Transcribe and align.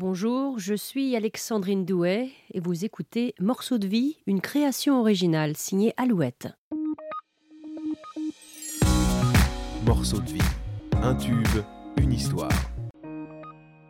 Bonjour, 0.00 0.60
je 0.60 0.74
suis 0.74 1.16
Alexandrine 1.16 1.84
Douet 1.84 2.30
et 2.54 2.60
vous 2.60 2.84
écoutez 2.84 3.34
Morceau 3.40 3.78
de 3.78 3.88
vie, 3.88 4.14
une 4.28 4.40
création 4.40 5.00
originale 5.00 5.56
signée 5.56 5.92
Alouette. 5.96 6.46
Morceau 9.84 10.20
de 10.20 10.30
vie, 10.30 10.48
un 11.02 11.16
tube, 11.16 11.64
une 11.96 12.12
histoire. 12.12 12.52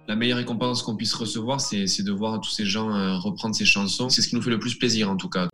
La 0.06 0.16
meilleure 0.16 0.38
récompense 0.38 0.82
qu'on 0.82 0.96
puisse 0.96 1.12
recevoir, 1.12 1.60
c'est 1.60 1.84
de 2.02 2.10
voir 2.10 2.40
tous 2.40 2.52
ces 2.52 2.64
gens 2.64 2.90
euh, 2.90 3.18
reprendre 3.18 3.54
ces 3.54 3.66
chansons. 3.66 4.08
C'est 4.08 4.22
ce 4.22 4.28
qui 4.28 4.34
nous 4.34 4.40
fait 4.40 4.48
le 4.48 4.58
plus 4.58 4.76
plaisir 4.76 5.10
en 5.10 5.16
tout 5.18 5.28
cas. 5.28 5.50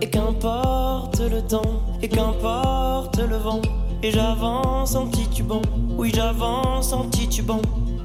Et 0.00 0.08
qu'importe 0.08 1.20
le 1.20 1.46
temps, 1.46 1.98
et 2.00 2.08
qu'importe 2.08 3.18
le 3.18 3.36
vent, 3.36 3.60
et 4.02 4.10
j'avance 4.10 4.94
en 4.94 5.06
titubant, 5.08 5.62
oui 5.96 6.10
j'avance 6.14 6.92
en 6.92 7.08
titubant. 7.08 7.60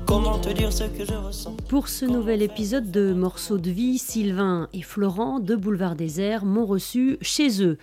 Comment 0.05 0.37
te 0.37 0.49
dire 0.49 0.71
ce 0.71 0.83
que 0.83 1.03
je 1.03 1.13
ressens? 1.13 1.55
Pour 1.67 1.87
ce 1.87 2.05
nouvel 2.05 2.43
épisode 2.43 2.91
de 2.91 3.13
Morceaux 3.13 3.57
de 3.57 3.71
vie, 3.71 3.97
Sylvain 3.97 4.69
et 4.71 4.83
Florent 4.83 5.39
de 5.39 5.55
Boulevard 5.55 5.95
Désert 5.95 6.45
m'ont 6.45 6.65
reçu 6.65 7.17
chez 7.21 7.63
eux 7.63 7.77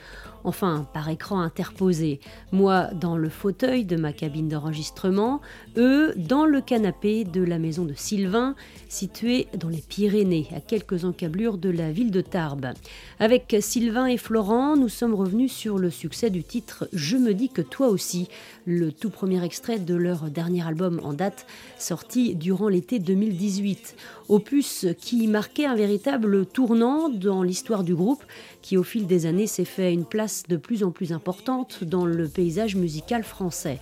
enfin 0.44 0.86
par 0.92 1.08
écran 1.08 1.40
interposé. 1.40 2.20
Moi 2.52 2.88
dans 2.94 3.16
le 3.16 3.28
fauteuil 3.28 3.84
de 3.84 3.96
ma 3.96 4.12
cabine 4.12 4.48
d'enregistrement, 4.48 5.40
eux 5.76 6.12
dans 6.16 6.44
le 6.44 6.60
canapé 6.60 7.24
de 7.24 7.42
la 7.42 7.58
maison 7.58 7.84
de 7.84 7.94
Sylvain, 7.94 8.54
située 8.88 9.48
dans 9.56 9.68
les 9.68 9.82
Pyrénées, 9.86 10.48
à 10.54 10.60
quelques 10.60 11.04
encablures 11.04 11.58
de 11.58 11.70
la 11.70 11.92
ville 11.92 12.10
de 12.10 12.20
Tarbes. 12.20 12.72
Avec 13.18 13.56
Sylvain 13.60 14.06
et 14.06 14.16
Florent, 14.16 14.76
nous 14.76 14.88
sommes 14.88 15.14
revenus 15.14 15.52
sur 15.52 15.78
le 15.78 15.90
succès 15.90 16.30
du 16.30 16.44
titre 16.44 16.88
Je 16.92 17.16
me 17.16 17.34
dis 17.34 17.48
que 17.48 17.62
toi 17.62 17.88
aussi, 17.88 18.28
le 18.66 18.92
tout 18.92 19.10
premier 19.10 19.42
extrait 19.44 19.78
de 19.78 19.94
leur 19.94 20.30
dernier 20.30 20.66
album 20.66 21.00
en 21.04 21.12
date, 21.12 21.46
sorti 21.78 22.34
durant 22.34 22.68
l'été 22.68 22.98
2018. 22.98 23.96
Opus 24.32 24.86
qui 24.98 25.26
marquait 25.26 25.66
un 25.66 25.74
véritable 25.74 26.46
tournant 26.46 27.10
dans 27.10 27.42
l'histoire 27.42 27.84
du 27.84 27.94
groupe, 27.94 28.24
qui 28.62 28.78
au 28.78 28.82
fil 28.82 29.06
des 29.06 29.26
années 29.26 29.46
s'est 29.46 29.66
fait 29.66 29.92
une 29.92 30.06
place 30.06 30.44
de 30.48 30.56
plus 30.56 30.84
en 30.84 30.90
plus 30.90 31.12
importante 31.12 31.84
dans 31.84 32.06
le 32.06 32.26
paysage 32.28 32.74
musical 32.74 33.24
français. 33.24 33.78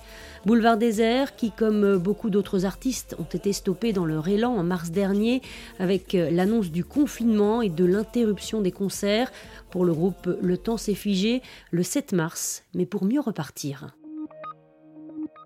Boulevard 0.47 0.77
Désert, 0.77 1.37
qui 1.37 1.53
comme 1.53 1.98
beaucoup 1.98 2.31
d'autres 2.31 2.65
artistes 2.65 3.15
ont 3.21 3.33
été 3.33 3.53
stoppés 3.53 3.93
dans 3.93 4.05
leur 4.05 4.27
élan 4.27 4.56
en 4.56 4.65
mars 4.65 4.91
dernier 4.91 5.41
avec 5.78 6.15
l'annonce 6.15 6.73
du 6.73 6.83
confinement 6.83 7.62
et 7.62 7.69
de 7.69 7.84
l'interruption 7.84 8.61
des 8.61 8.73
concerts, 8.73 9.31
pour 9.71 9.84
le 9.84 9.95
groupe 9.95 10.37
Le 10.43 10.56
Temps 10.56 10.78
s'est 10.78 10.95
figé 10.95 11.43
le 11.71 11.84
7 11.84 12.12
mars, 12.12 12.65
mais 12.75 12.87
pour 12.87 13.05
mieux 13.05 13.21
repartir. 13.21 13.95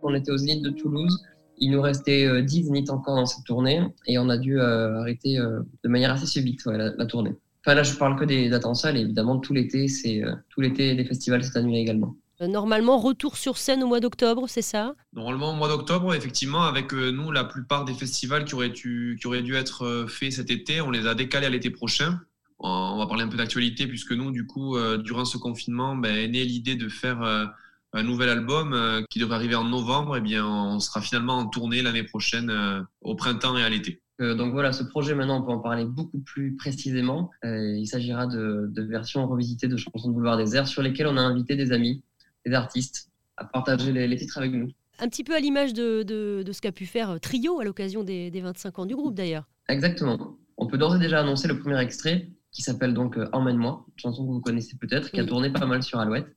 On 0.02 0.14
était 0.14 0.32
aux 0.32 0.38
îles 0.38 0.62
de 0.62 0.70
Toulouse. 0.70 1.22
Il 1.58 1.70
nous 1.70 1.80
restait 1.80 2.42
10 2.42 2.60
euh, 2.60 2.64
zéniths 2.64 2.91
encore 2.91 3.16
dans 3.16 3.27
cette 3.27 3.44
tournée 3.44 3.83
et 4.06 4.19
on 4.19 4.28
a 4.28 4.36
dû 4.36 4.58
euh, 4.58 5.00
arrêter 5.00 5.38
euh, 5.38 5.60
de 5.83 5.88
manière 5.88 6.10
assez 6.10 6.27
subite 6.27 6.64
la, 6.66 7.06
tournée. 7.06 7.33
Enfin 7.64 7.74
là, 7.74 7.83
je 7.83 7.94
parle 7.94 8.19
que 8.19 8.24
des 8.24 8.48
dates 8.48 8.66
en 8.66 8.74
salle 8.74 8.97
et 8.97 9.00
évidemment 9.00 9.38
tout 9.38 9.55
l'été, 9.55 9.88
c'est 9.88 10.22
tout 10.50 10.60
l'été 10.60 10.94
des 10.94 11.05
festivals 11.05 11.42
s'est 11.42 11.58
annulé 11.58 11.78
également. 11.78 12.14
Normalement, 12.41 12.98
retour 12.98 13.36
sur 13.36 13.56
scène 13.56 13.82
au 13.82 13.86
mois 13.86 14.00
d'octobre, 14.00 14.47
c'est 14.48 14.60
ça? 14.60 14.94
Normalement, 15.14 15.52
au 15.52 15.55
mois 15.55 15.69
d'octobre, 15.69 16.14
effectivement, 16.14 16.64
avec 16.64 16.92
nous, 16.92 17.30
la 17.30 17.44
plupart 17.44 17.86
des 17.86 17.94
festivals 17.94 18.44
qui 18.44 18.55
auraient, 18.55 18.69
dû, 18.69 19.16
qui 19.19 19.27
auraient 19.27 19.42
dû 19.42 19.55
être 19.55 20.05
faits 20.08 20.32
cet 20.32 20.50
été, 20.50 20.82
on 20.82 20.91
les 20.91 21.06
a 21.06 21.14
décalés 21.14 21.47
à 21.47 21.50
l'été 21.50 21.70
prochain. 21.70 22.20
On 22.58 22.98
va 22.98 23.06
parler 23.06 23.22
un 23.22 23.28
peu 23.28 23.38
d'actualité, 23.38 23.86
puisque 23.86 24.12
nous, 24.12 24.30
du 24.30 24.47
coup, 24.47 24.77
durant 24.98 25.25
ce 25.25 25.38
confinement, 25.38 25.97
ben, 25.97 26.14
est 26.14 26.28
née 26.28 26.44
l'idée 26.44 26.75
de 26.75 26.88
faire 26.88 27.22
un 27.95 28.03
nouvel 28.03 28.28
album 28.28 28.73
euh, 28.73 29.03
qui 29.09 29.20
devrait 29.20 29.37
arriver 29.37 29.55
en 29.55 29.64
novembre, 29.64 30.17
et 30.17 30.19
eh 30.19 30.23
bien, 30.23 30.45
on 30.45 30.81
sera 30.81 31.00
finalement 31.00 31.39
en 31.39 31.47
tournée 31.47 31.81
l'année 31.81 32.03
prochaine 32.03 32.50
euh, 32.50 32.81
au 33.00 33.14
printemps 33.14 33.56
et 33.56 33.62
à 33.62 33.69
l'été. 33.69 34.03
Euh, 34.20 34.34
donc 34.34 34.53
voilà, 34.53 34.73
ce 34.73 34.83
projet 34.83 35.14
maintenant, 35.14 35.41
on 35.41 35.42
peut 35.45 35.53
en 35.53 35.61
parler 35.61 35.84
beaucoup 35.84 36.19
plus 36.19 36.56
précisément. 36.56 37.31
il 37.45 37.87
s'agira 37.87 38.27
de, 38.27 38.70
versions 38.77 39.27
revisitées 39.27 39.69
de 39.69 39.77
chansons 39.77 40.09
de 40.09 40.15
Boulevard 40.15 40.37
des 40.37 40.56
Airs 40.56 40.69
sur 40.69 40.83
lesquelles 40.83 41.06
on 41.06 41.16
a 41.16 41.21
invité 41.21 41.56
des 41.56 41.72
amis, 41.72 42.03
des 42.44 42.53
artistes 42.53 43.10
à 43.37 43.44
partager 43.44 43.93
les, 43.93 44.16
titres 44.16 44.38
avec 44.38 44.53
nous. 44.53 44.71
Un 45.00 45.09
petit 45.09 45.25
peu 45.25 45.34
à 45.34 45.41
l'image 45.41 45.72
de, 45.72 46.44
ce 46.53 46.60
qu'a 46.60 46.71
pu 46.71 46.87
faire 46.87 47.19
Trio 47.21 47.60
à 47.60 47.65
l'occasion 47.65 48.04
des, 48.04 48.31
25 48.31 48.78
ans 48.81 48.87
du 48.87 48.94
groupe 48.94 49.15
d'ailleurs. 49.15 49.49
Exactement. 49.69 50.37
On 50.56 50.66
peut 50.66 50.78
d'ores 50.78 50.97
et 50.97 51.00
déjà 51.00 51.21
annoncer 51.21 51.49
le 51.49 51.59
premier 51.59 51.81
extrait 51.81 52.28
qui 52.53 52.62
s'appelle 52.62 52.94
donc 52.94 53.19
Emmène-moi, 53.33 53.84
une 53.88 54.00
chanson 54.00 54.25
que 54.25 54.31
vous 54.31 54.41
connaissez 54.41 54.77
peut-être, 54.77 55.10
qui 55.10 55.19
a 55.19 55.25
tourné 55.25 55.50
pas 55.50 55.66
mal 55.66 55.83
sur 55.83 55.99
Alouette 55.99 56.28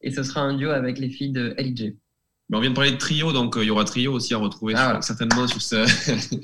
et 0.00 0.10
ce 0.10 0.22
sera 0.22 0.42
un 0.42 0.56
duo 0.56 0.70
avec 0.70 0.98
les 0.98 1.08
filles 1.08 1.32
de 1.32 1.54
LJ. 1.58 1.94
on 2.52 2.60
vient 2.60 2.70
de 2.70 2.74
parler 2.74 2.92
de 2.92 2.96
trio, 2.96 3.32
donc 3.32 3.56
euh, 3.56 3.62
il 3.62 3.68
y 3.68 3.70
aura 3.70 3.84
trio 3.84 4.12
aussi 4.12 4.34
à 4.34 4.38
retrouver 4.38 4.74
ah, 4.76 5.00
certainement 5.02 5.46
sur 5.46 5.60
ce. 5.62 5.84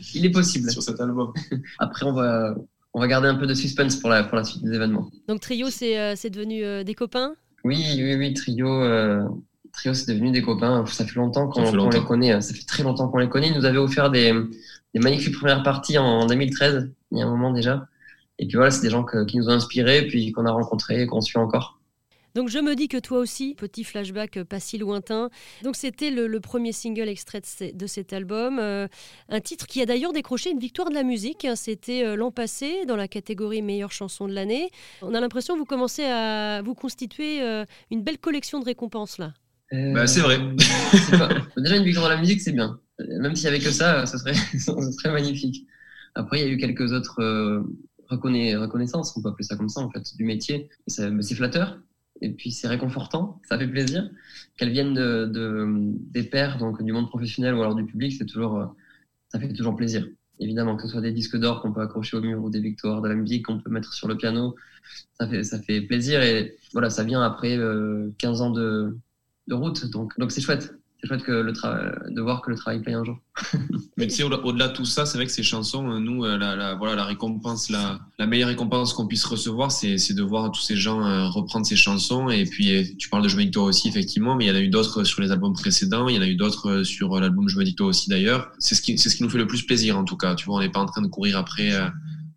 il 0.15 0.27
est 0.27 0.31
possible 0.31 0.71
sur 0.73 0.83
cet 0.83 1.01
album. 1.01 1.33
Après, 1.79 2.07
on 2.07 2.13
va 2.13 2.55
on 2.93 3.01
va 3.01 3.07
garder 3.07 3.29
un 3.29 3.37
peu 3.37 3.47
de 3.47 3.55
suspense 3.55 3.97
pour 3.97 4.11
la 4.11 4.25
pour 4.25 4.37
la 4.37 4.45
suite 4.45 4.63
des 4.63 4.75
événements. 4.75 5.11
Donc 5.29 5.41
trio, 5.41 5.71
c'est 5.71 5.99
euh, 5.99 6.15
c'est 6.17 6.31
devenu 6.31 6.65
euh, 6.65 6.85
des 6.85 6.95
copains? 6.95 7.35
Oui, 7.65 7.85
oui, 7.97 8.15
oui, 8.17 8.35
trio. 8.35 8.69
Trio, 9.73 9.95
c'est 9.95 10.13
devenu 10.13 10.33
des 10.33 10.43
copains. 10.43 10.85
Ça 10.87 11.05
fait 11.05 11.15
longtemps 11.15 11.47
qu'on 11.47 11.91
les 11.91 12.03
connaît. 12.03 12.33
Hein. 12.33 12.41
Ça 12.41 12.55
fait 12.55 12.65
très 12.65 12.83
longtemps 12.83 13.09
qu'on 13.09 13.19
les 13.19 13.29
connaît. 13.29 13.49
Ils 13.49 13.55
nous 13.55 13.67
avaient 13.67 13.79
offert 13.79 14.11
des, 14.11 14.33
des 14.95 15.01
magnifiques 15.01 15.37
premières 15.37 15.63
parties 15.63 15.99
en 15.99 16.27
2013, 16.27 16.91
il 17.13 17.19
y 17.19 17.23
a 17.23 17.27
un 17.27 17.31
moment 17.31 17.53
déjà. 17.53 17.87
Et 18.39 18.47
puis 18.47 18.57
voilà, 18.57 18.71
c'est 18.71 18.83
des 18.83 18.91
gens 18.91 19.05
qui 19.05 19.37
nous 19.37 19.49
ont 19.49 19.53
inspirés, 19.53 20.07
puis 20.07 20.33
qu'on 20.33 20.47
a 20.47 20.51
rencontrés 20.51 21.03
et 21.03 21.07
qu'on 21.07 21.21
suit 21.21 21.39
encore. 21.39 21.80
Donc 22.35 22.49
je 22.49 22.59
me 22.59 22.75
dis 22.75 22.89
que 22.89 22.99
toi 22.99 23.19
aussi, 23.19 23.55
petit 23.55 23.85
flashback 23.85 24.37
euh, 24.37 24.45
pas 24.45 24.61
si 24.61 24.79
lointain. 24.79 25.31
Donc 25.63 25.77
c'était 25.77 26.11
le, 26.11 26.41
premier 26.41 26.73
single 26.73 27.09
extrait 27.09 27.43
de, 27.75 27.87
cet 27.87 28.13
album, 28.13 28.59
euh, 28.59 28.87
un 29.29 29.41
titre 29.41 29.67
qui 29.67 29.83
a 29.83 29.87
d'ailleurs 29.87 30.13
décroché 30.13 30.51
une 30.51 30.59
victoire 30.59 30.89
de 30.89 30.95
la 30.95 31.03
musique. 31.03 31.45
Hein. 31.45 31.57
C'était 31.57 32.05
euh, 32.05 32.17
l'an 32.17 32.31
passé 32.31 32.85
dans 32.87 32.97
la 32.97 33.09
catégorie 33.09 33.63
meilleure 33.63 33.93
chanson 33.93 34.29
de 34.29 34.33
l'année. 34.33 34.71
On 35.03 35.15
a 35.15 35.21
l'impression 35.21 35.55
que 35.55 35.59
vous 35.59 35.65
commencez 35.65 36.05
à 36.05 36.63
vous 36.63 36.75
constituer 36.75 37.41
une 37.91 38.03
belle 38.03 38.19
collection 38.19 38.61
de 38.61 38.65
récompenses 38.65 39.19
là. 39.19 39.33
Bah, 39.73 40.07
c'est 40.07 40.21
vrai. 40.21 40.39
Déjà 41.57 41.77
une 41.77 41.85
victoire 41.85 42.09
de 42.09 42.15
la 42.15 42.21
musique, 42.21 42.41
c'est 42.41 42.53
bien. 42.53 42.81
Même 42.99 43.37
s'il 43.37 43.49
n'y 43.49 43.55
avait 43.55 43.65
que 43.65 43.71
ça, 43.71 44.07
ce 44.07 44.19
serait, 44.19 44.35
serait 44.59 45.13
magnifique. 45.13 45.67
Après, 46.15 46.41
il 46.41 46.47
y 46.47 46.51
a 46.51 46.53
eu 46.53 46.57
quelques 46.57 46.93
autres 46.93 47.21
reconnaissances, 48.09 49.17
on 49.17 49.23
peut 49.23 49.29
appeler 49.29 49.45
ça 49.45 49.57
comme 49.57 49.69
ça 49.69 49.81
en 49.81 49.91
fait, 49.91 50.03
du 50.17 50.25
métier. 50.25 50.69
C'est 50.87 51.35
flatteur 51.35 51.79
et 52.21 52.31
puis 52.31 52.53
c'est 52.53 52.69
réconfortant, 52.69 53.41
ça 53.49 53.59
fait 53.59 53.69
plaisir. 53.69 54.11
Qu'elles 54.57 54.71
viennent 54.71 54.95
de, 54.95 55.67
des 56.13 56.23
pairs, 56.23 56.59
donc 56.59 56.83
du 56.83 56.93
monde 56.93 57.09
professionnel 57.09 57.55
ou 57.55 57.63
alors 57.63 57.75
du 57.75 57.85
public, 57.85 58.13
c'est 58.13 58.27
toujours, 58.27 58.75
ça 59.29 59.39
fait 59.39 59.53
toujours 59.53 59.77
plaisir. 59.77 60.07
Évidemment, 60.39 60.77
que 60.77 60.83
ce 60.83 60.89
soit 60.89 61.01
des 61.01 61.13
disques 61.13 61.37
d'or 61.37 61.61
qu'on 61.61 61.73
peut 61.73 61.83
accrocher 61.83 62.17
au 62.17 62.23
mur 62.23 62.43
ou 62.43 62.51
des 62.51 62.61
victoires 62.61 63.03
de 63.03 63.09
la 63.09 63.15
musique 63.15 63.47
qu'on 63.47 63.61
peut 63.61 63.71
mettre 63.71 63.93
sur 63.93 64.09
le 64.09 64.17
piano, 64.17 64.55
ça 65.19 65.29
fait, 65.29 65.45
ça 65.45 65.61
fait 65.61 65.83
plaisir. 65.83 66.23
Et 66.23 66.57
voilà, 66.73 66.91
ça 66.91 67.05
vient 67.05 67.23
après 67.23 67.59
15 68.19 68.41
euh, 68.41 68.45
ans 68.45 68.51
de, 68.51 68.97
de 69.49 69.55
route, 69.55 69.91
donc 69.91 70.15
c'est 70.31 70.41
chouette 70.41 70.75
c'est 71.01 71.09
chouette 71.09 71.23
que 71.23 72.11
de 72.11 72.21
voir 72.21 72.43
que 72.43 72.51
le 72.51 72.57
travail 72.57 72.83
paye 72.83 72.95
un 72.95 73.05
jour. 73.05 73.19
Mais 73.97 74.07
tu 74.07 74.17
sais, 74.17 74.23
au-delà 74.23 74.69
de 74.69 74.75
tout 74.75 74.85
ça, 74.85 75.07
c'est 75.07 75.17
vrai 75.17 75.27
que 75.27 75.33
ces 75.33 75.43
chansons, 75.43 75.89
euh, 75.91 75.99
nous, 75.99 76.25
euh, 76.25 76.37
la, 76.37 76.75
voilà, 76.75 76.95
la 76.95 77.05
récompense, 77.05 77.71
la, 77.71 78.01
la 78.19 78.27
meilleure 78.27 78.49
récompense 78.49 78.93
qu'on 78.93 79.07
puisse 79.07 79.25
recevoir, 79.25 79.73
c'est 79.73 80.13
de 80.13 80.23
voir 80.23 80.51
tous 80.51 80.61
ces 80.61 80.77
gens 80.77 81.03
euh, 81.03 81.27
reprendre 81.29 81.65
ces 81.65 81.77
chansons. 81.77 82.29
Et 82.29 82.45
puis, 82.45 82.97
tu 82.99 83.09
parles 83.09 83.23
de 83.23 83.29
Je 83.29 83.37
me 83.37 83.45
dis 83.45 83.51
toi 83.51 83.65
aussi, 83.65 83.89
effectivement, 83.89 84.37
mais 84.37 84.45
il 84.45 84.49
y 84.49 84.51
en 84.51 84.57
a 84.57 84.61
eu 84.61 84.69
d'autres 84.69 85.05
sur 85.05 85.23
les 85.23 85.33
albums 85.33 85.55
précédents, 85.55 86.09
il 86.09 86.17
y 86.17 86.19
en 86.19 86.23
a 86.23 86.29
eu 86.29 86.37
d'autres 86.37 86.83
sur 86.83 87.19
l'album 87.19 87.49
Je 87.49 87.57
me 87.57 87.65
dis 87.65 87.75
toi 87.75 87.87
aussi 87.87 88.11
d'ailleurs. 88.11 88.53
C'est 88.59 88.75
ce, 88.75 88.83
qui, 88.83 88.99
ce 88.99 89.09
qui 89.09 89.23
nous 89.23 89.31
fait 89.31 89.39
le 89.39 89.47
plus 89.47 89.63
plaisir, 89.63 89.97
en 89.97 90.05
tout 90.05 90.17
cas. 90.17 90.35
Tu 90.35 90.47
vois, 90.47 90.57
on 90.57 90.61
n'est 90.61 90.71
pas 90.71 90.81
en 90.81 90.87
train 90.87 91.03
de 91.03 91.09
courir 91.09 91.39
après. 91.39 91.71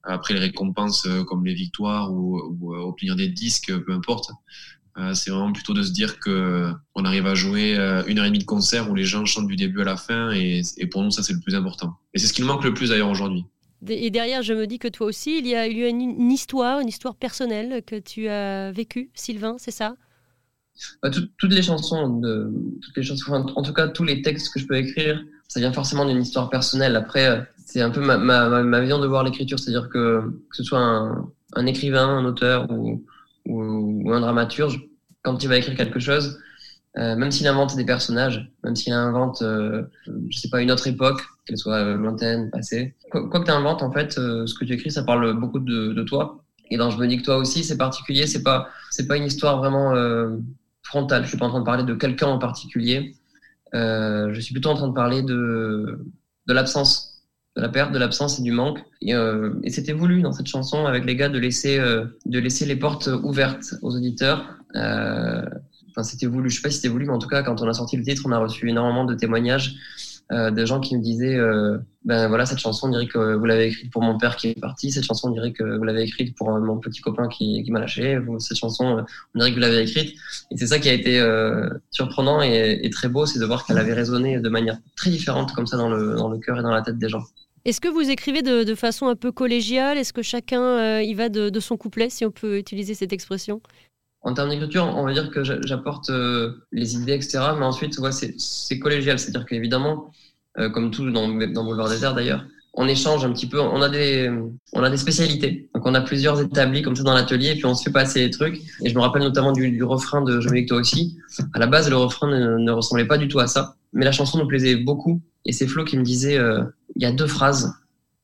après 0.04 0.34
les 0.34 0.40
récompenses 0.40 1.08
comme 1.28 1.46
les 1.46 1.54
victoires 1.54 2.12
ou, 2.14 2.40
ou 2.60 2.76
obtenir 2.76 3.16
des 3.16 3.28
disques, 3.28 3.74
peu 3.86 3.94
importe. 3.94 4.32
Euh, 4.98 5.14
c'est 5.14 5.32
vraiment 5.32 5.52
plutôt 5.52 5.74
de 5.74 5.82
se 5.82 5.92
dire 5.92 6.20
que 6.20 6.30
euh, 6.30 6.72
on 6.94 7.04
arrive 7.04 7.26
à 7.26 7.34
jouer 7.34 7.76
euh, 7.78 8.04
une 8.06 8.20
heure 8.20 8.26
et 8.26 8.28
demie 8.28 8.40
de 8.40 8.44
concert 8.44 8.92
où 8.92 8.96
les 8.96 9.06
gens 9.06 9.26
chantent 9.26 9.48
du 9.48 9.56
début 9.56 9.82
à 9.82 9.86
la 9.86 9.98
fin 9.98 10.32
et, 10.32 10.62
pour 10.92 11.02
nous 11.02 11.10
ça 11.10 11.24
c'est 11.24 11.34
le 11.34 11.40
plus 11.40 11.56
important. 11.56 11.96
Et 12.14 12.20
c'est 12.20 12.28
ce 12.28 12.34
qui 12.34 12.42
nous 12.42 12.48
manque 12.48 12.64
le 12.64 12.74
plus 12.74 12.90
d'ailleurs 12.90 13.10
aujourd'hui. 13.10 13.46
Et 13.88 14.12
derrière, 14.12 14.44
je 14.44 14.54
me 14.54 14.66
dis 14.66 14.80
que 14.80 14.88
toi 14.88 15.08
aussi, 15.08 15.40
il 15.40 15.48
y 15.48 15.56
a 15.56 15.68
eu 15.68 15.86
une, 15.86 16.32
histoire, 16.32 16.80
une 16.80 16.88
histoire 16.88 17.16
personnelle 17.16 17.84
que 17.86 18.00
tu 18.00 18.30
as 18.30 18.72
vécue, 18.72 19.10
Sylvain, 19.14 19.56
c'est 19.58 19.72
ça? 19.72 19.98
Bah, 21.02 21.10
Toutes 21.10 21.52
les 21.52 21.62
chansons, 21.62 22.20
de, 22.20 22.50
toutes 22.82 22.96
les 22.96 23.04
chansons, 23.04 23.34
en 23.34 23.62
tout 23.62 23.74
cas 23.74 23.90
tous 23.90 24.06
les 24.06 24.22
textes 24.22 24.54
que 24.54 24.60
je 24.60 24.68
peux 24.68 24.78
écrire, 24.78 25.22
ça 25.50 25.60
vient 25.60 25.74
forcément 25.74 26.06
d'une 26.06 26.22
histoire 26.22 26.50
personnelle. 26.50 26.96
Après, 26.96 27.46
c'est 27.66 27.82
un 27.82 27.90
peu 27.90 28.00
ma, 28.00 28.18
ma, 28.18 28.48
ma, 28.64 28.80
vision 28.80 29.00
de 29.00 29.08
voir 29.08 29.26
l'écriture, 29.26 29.60
c'est-à-dire 29.60 29.90
que 29.90 30.22
que 30.50 30.56
ce 30.56 30.64
soit 30.64 30.80
un, 30.80 31.30
un 31.56 31.66
écrivain, 31.66 32.08
un 32.08 32.26
auteur 32.26 32.72
ou, 32.72 33.04
ou, 33.46 34.12
un 34.12 34.22
dramaturge, 34.22 34.82
quand 35.22 35.42
il 35.44 35.50
va 35.50 35.58
écrire 35.58 35.76
quelque 35.76 36.00
chose, 36.00 36.40
euh, 36.98 37.16
même 37.16 37.32
s'il 37.32 37.48
invente 37.48 37.76
des 37.76 37.86
personnages, 37.86 38.52
même 38.64 38.76
s'il 38.76 38.94
invente, 38.94 39.42
euh, 39.42 39.84
je 40.30 40.38
sais 40.38 40.50
pas, 40.50 40.62
une 40.62 40.72
autre 40.72 40.88
époque, 40.88 41.22
qu'elle 41.46 41.58
soit 41.58 41.78
euh, 41.78 41.96
lointaine, 41.96 42.52
passée, 42.52 42.96
quoi, 43.12 43.28
que 43.28 43.46
tu 43.46 43.52
inventes, 43.52 43.82
en 43.82 43.92
fait, 43.92 44.18
euh, 44.18 44.46
ce 44.46 44.54
que 44.54 44.66
tu 44.66 44.74
écris, 44.74 44.92
ça 44.92 45.04
parle 45.04 45.40
beaucoup 45.40 45.60
de, 45.60 45.94
de, 45.94 46.04
toi. 46.04 46.44
Et 46.70 46.78
dans 46.78 46.90
Je 46.90 46.98
me 46.98 47.08
dis 47.08 47.18
que 47.18 47.24
toi 47.24 47.38
aussi, 47.38 47.64
c'est 47.64 47.78
particulier, 47.78 48.28
c'est 48.28 48.44
pas, 48.44 48.70
c'est 48.92 49.08
pas 49.08 49.18
une 49.18 49.26
histoire 49.26 49.58
vraiment 49.58 49.94
frontale. 50.82 51.24
Je 51.24 51.30
suis 51.30 51.38
pas 51.38 51.46
en 51.46 51.50
train 51.50 51.60
de 51.60 51.66
parler 51.66 51.84
de 51.84 51.94
quelqu'un 51.94 52.28
en 52.28 52.40
particulier. 52.40 53.16
je 53.74 54.40
suis 54.40 54.54
plutôt 54.54 54.70
en 54.70 54.76
train 54.76 54.88
de 54.88 54.94
parler 54.94 55.22
de, 55.22 56.00
de 56.48 56.54
l'absence 56.54 57.03
de 57.56 57.62
la 57.62 57.70
perte, 57.70 57.92
de 57.92 58.00
l'absence 58.00 58.40
et 58.40 58.42
du 58.42 58.52
manque. 58.52 58.80
Et, 59.02 59.14
euh, 59.14 59.54
et 59.64 59.70
c'était 59.70 59.94
voulu 59.94 60.22
dans 60.22 60.32
cette 60.32 60.48
chanson 60.48 60.86
avec 60.86 61.06
les 61.06 61.16
gars 61.16 61.30
de 61.30 61.40
laisser, 61.40 61.78
euh, 61.78 62.06
de 62.26 62.40
laisser 62.40 62.66
les 62.66 62.76
portes 62.76 63.10
ouvertes 63.24 63.76
aux 63.82 63.96
auditeurs. 63.96 64.58
Euh, 64.76 65.44
enfin, 65.92 66.04
c'était 66.04 66.26
voulu. 66.26 66.50
Je 66.50 66.56
sais 66.56 66.62
pas 66.62 66.70
si 66.70 66.78
c'était 66.78 66.90
voulu, 66.90 67.06
mais 67.06 67.14
en 67.14 67.20
tout 67.20 67.28
cas, 67.28 67.44
quand 67.44 67.62
on 67.62 67.68
a 67.68 67.74
sorti 67.74 67.98
le 67.98 68.04
titre, 68.04 68.24
on 68.26 68.32
a 68.32 68.40
reçu 68.40 68.68
énormément 68.70 69.06
de 69.06 69.14
témoignages 69.14 69.76
euh, 70.32 70.50
de 70.50 70.66
gens 70.66 70.80
qui 70.80 70.98
me 70.98 71.04
disaient, 71.04 71.36
euh, 71.36 71.78
ben 72.06 72.28
voilà, 72.28 72.48
cette 72.48 72.58
chanson, 72.58 72.88
on 72.88 72.92
dirait 72.92 73.08
que 73.08 73.36
vous 73.36 73.46
l'avez 73.46 73.66
écrite 73.68 73.92
pour 73.92 74.02
mon 74.02 74.18
père 74.18 74.36
qui 74.36 74.48
est 74.48 74.60
parti. 74.60 74.90
Cette 74.90 75.04
chanson, 75.04 75.28
on 75.28 75.32
dirait 75.32 75.52
que 75.52 75.78
vous 75.78 75.84
l'avez 75.84 76.02
écrite 76.02 76.36
pour 76.36 76.50
mon 76.50 76.80
petit 76.80 77.02
copain 77.02 77.28
qui, 77.28 77.62
qui 77.62 77.72
m'a 77.72 77.80
lâché. 77.80 78.20
Cette 78.40 78.58
chanson, 78.58 79.06
on 79.36 79.38
dirait 79.38 79.52
que 79.52 79.56
vous 79.56 79.62
l'avez 79.62 79.82
écrite. 79.82 80.18
Et 80.50 80.58
c'est 80.58 80.68
ça 80.68 80.80
qui 80.80 80.90
a 80.90 80.94
été 80.94 81.22
surprenant 81.92 82.42
et, 82.42 82.80
et, 82.82 82.90
très 82.90 83.10
beau, 83.10 83.28
c'est 83.28 83.38
de 83.38 83.46
voir 83.46 83.66
qu'elle 83.66 83.78
avait 83.78 83.94
résonné 83.94 84.40
de 84.40 84.50
manière 84.50 84.78
très 84.96 85.12
différente 85.12 85.52
comme 85.52 85.68
ça 85.68 85.78
dans 85.78 85.90
le, 85.90 86.16
dans 86.16 86.30
le 86.30 86.40
cœur 86.40 86.58
et 86.58 86.64
dans 86.64 86.72
la 86.72 86.82
tête 86.82 86.98
des 86.98 87.10
gens. 87.10 87.24
Est-ce 87.66 87.80
que 87.80 87.88
vous 87.88 88.10
écrivez 88.10 88.42
de, 88.42 88.76
façon 88.76 89.08
un 89.08 89.16
peu 89.16 89.32
collégiale? 89.32 89.98
Est-ce 89.98 90.12
que 90.12 90.22
chacun 90.22 90.62
euh, 90.62 91.02
y 91.02 91.14
va 91.14 91.30
de, 91.30 91.60
son 91.62 91.78
couplet, 91.78 92.10
si 92.10 92.26
on 92.26 92.32
peut 92.32 92.58
utiliser 92.58 92.94
cette 92.94 93.14
expression? 93.14 93.62
En 94.22 94.34
termes 94.34 94.50
d'écriture, 94.50 94.86
on 94.86 95.06
va 95.06 95.14
dire 95.14 95.32
que 95.32 95.44
j'apporte 95.44 96.10
euh, 96.10 96.66
les 96.72 96.96
idées, 96.96 97.14
etc. 97.14 97.40
Mais 97.58 97.66
ensuite, 97.66 97.98
ouais, 98.00 98.12
c'est 98.12 98.80
collégial. 98.80 99.18
C'est-à-dire 99.18 99.46
qu'évidemment, 99.46 100.12
euh, 100.58 100.70
comme 100.70 100.92
tout 100.92 101.10
dans, 101.10 101.28
dans 101.30 101.64
Boulevard 101.64 101.90
Désert 101.90 102.14
d'ailleurs, 102.14 102.46
on 102.74 102.88
échange 102.88 103.24
un 103.24 103.32
petit 103.32 103.48
peu. 103.48 103.62
On 103.62 103.82
a 103.82 103.90
des, 103.90 104.30
on 104.74 104.84
a 104.84 104.90
des 104.90 104.98
spécialités. 104.98 105.70
Donc 105.74 105.86
on 105.86 105.94
a 105.94 106.02
plusieurs 106.02 106.42
établis 106.42 106.82
comme 106.82 106.96
ça 106.96 107.04
dans 107.04 107.14
l'atelier, 107.14 107.52
et 107.52 107.56
puis 107.56 107.66
on 107.66 107.76
se 107.76 107.84
fait 107.84 107.92
passer 107.92 108.22
les 108.22 108.30
trucs. 108.30 108.60
Et 108.84 108.90
je 108.90 108.96
me 108.96 109.00
rappelle 109.00 109.22
notamment 109.22 109.52
du, 109.52 109.84
refrain 109.84 110.22
de 110.22 110.42
Je 110.42 110.50
me 110.50 110.68
toi 110.68 110.78
aussi. 110.78 111.18
À 111.54 111.60
la 111.60 111.68
base, 111.68 111.90
le 111.90 111.96
refrain 111.96 112.28
ne, 112.28 112.72
ressemblait 112.72 113.06
pas 113.06 113.18
du 113.18 113.28
tout 113.28 113.40
à 113.40 113.48
ça, 113.48 113.76
mais 113.94 114.04
la 114.04 114.12
chanson 114.12 114.38
nous 114.38 114.48
plaisait 114.48 114.76
beaucoup. 114.76 115.22
Et 115.46 115.52
c'est 115.52 115.68
Flo 115.68 115.86
qui 115.86 115.98
me 115.98 116.04
disait 116.04 116.40
y 116.96 117.06
a 117.06 117.12
deux 117.12 117.28
phrases. 117.28 117.74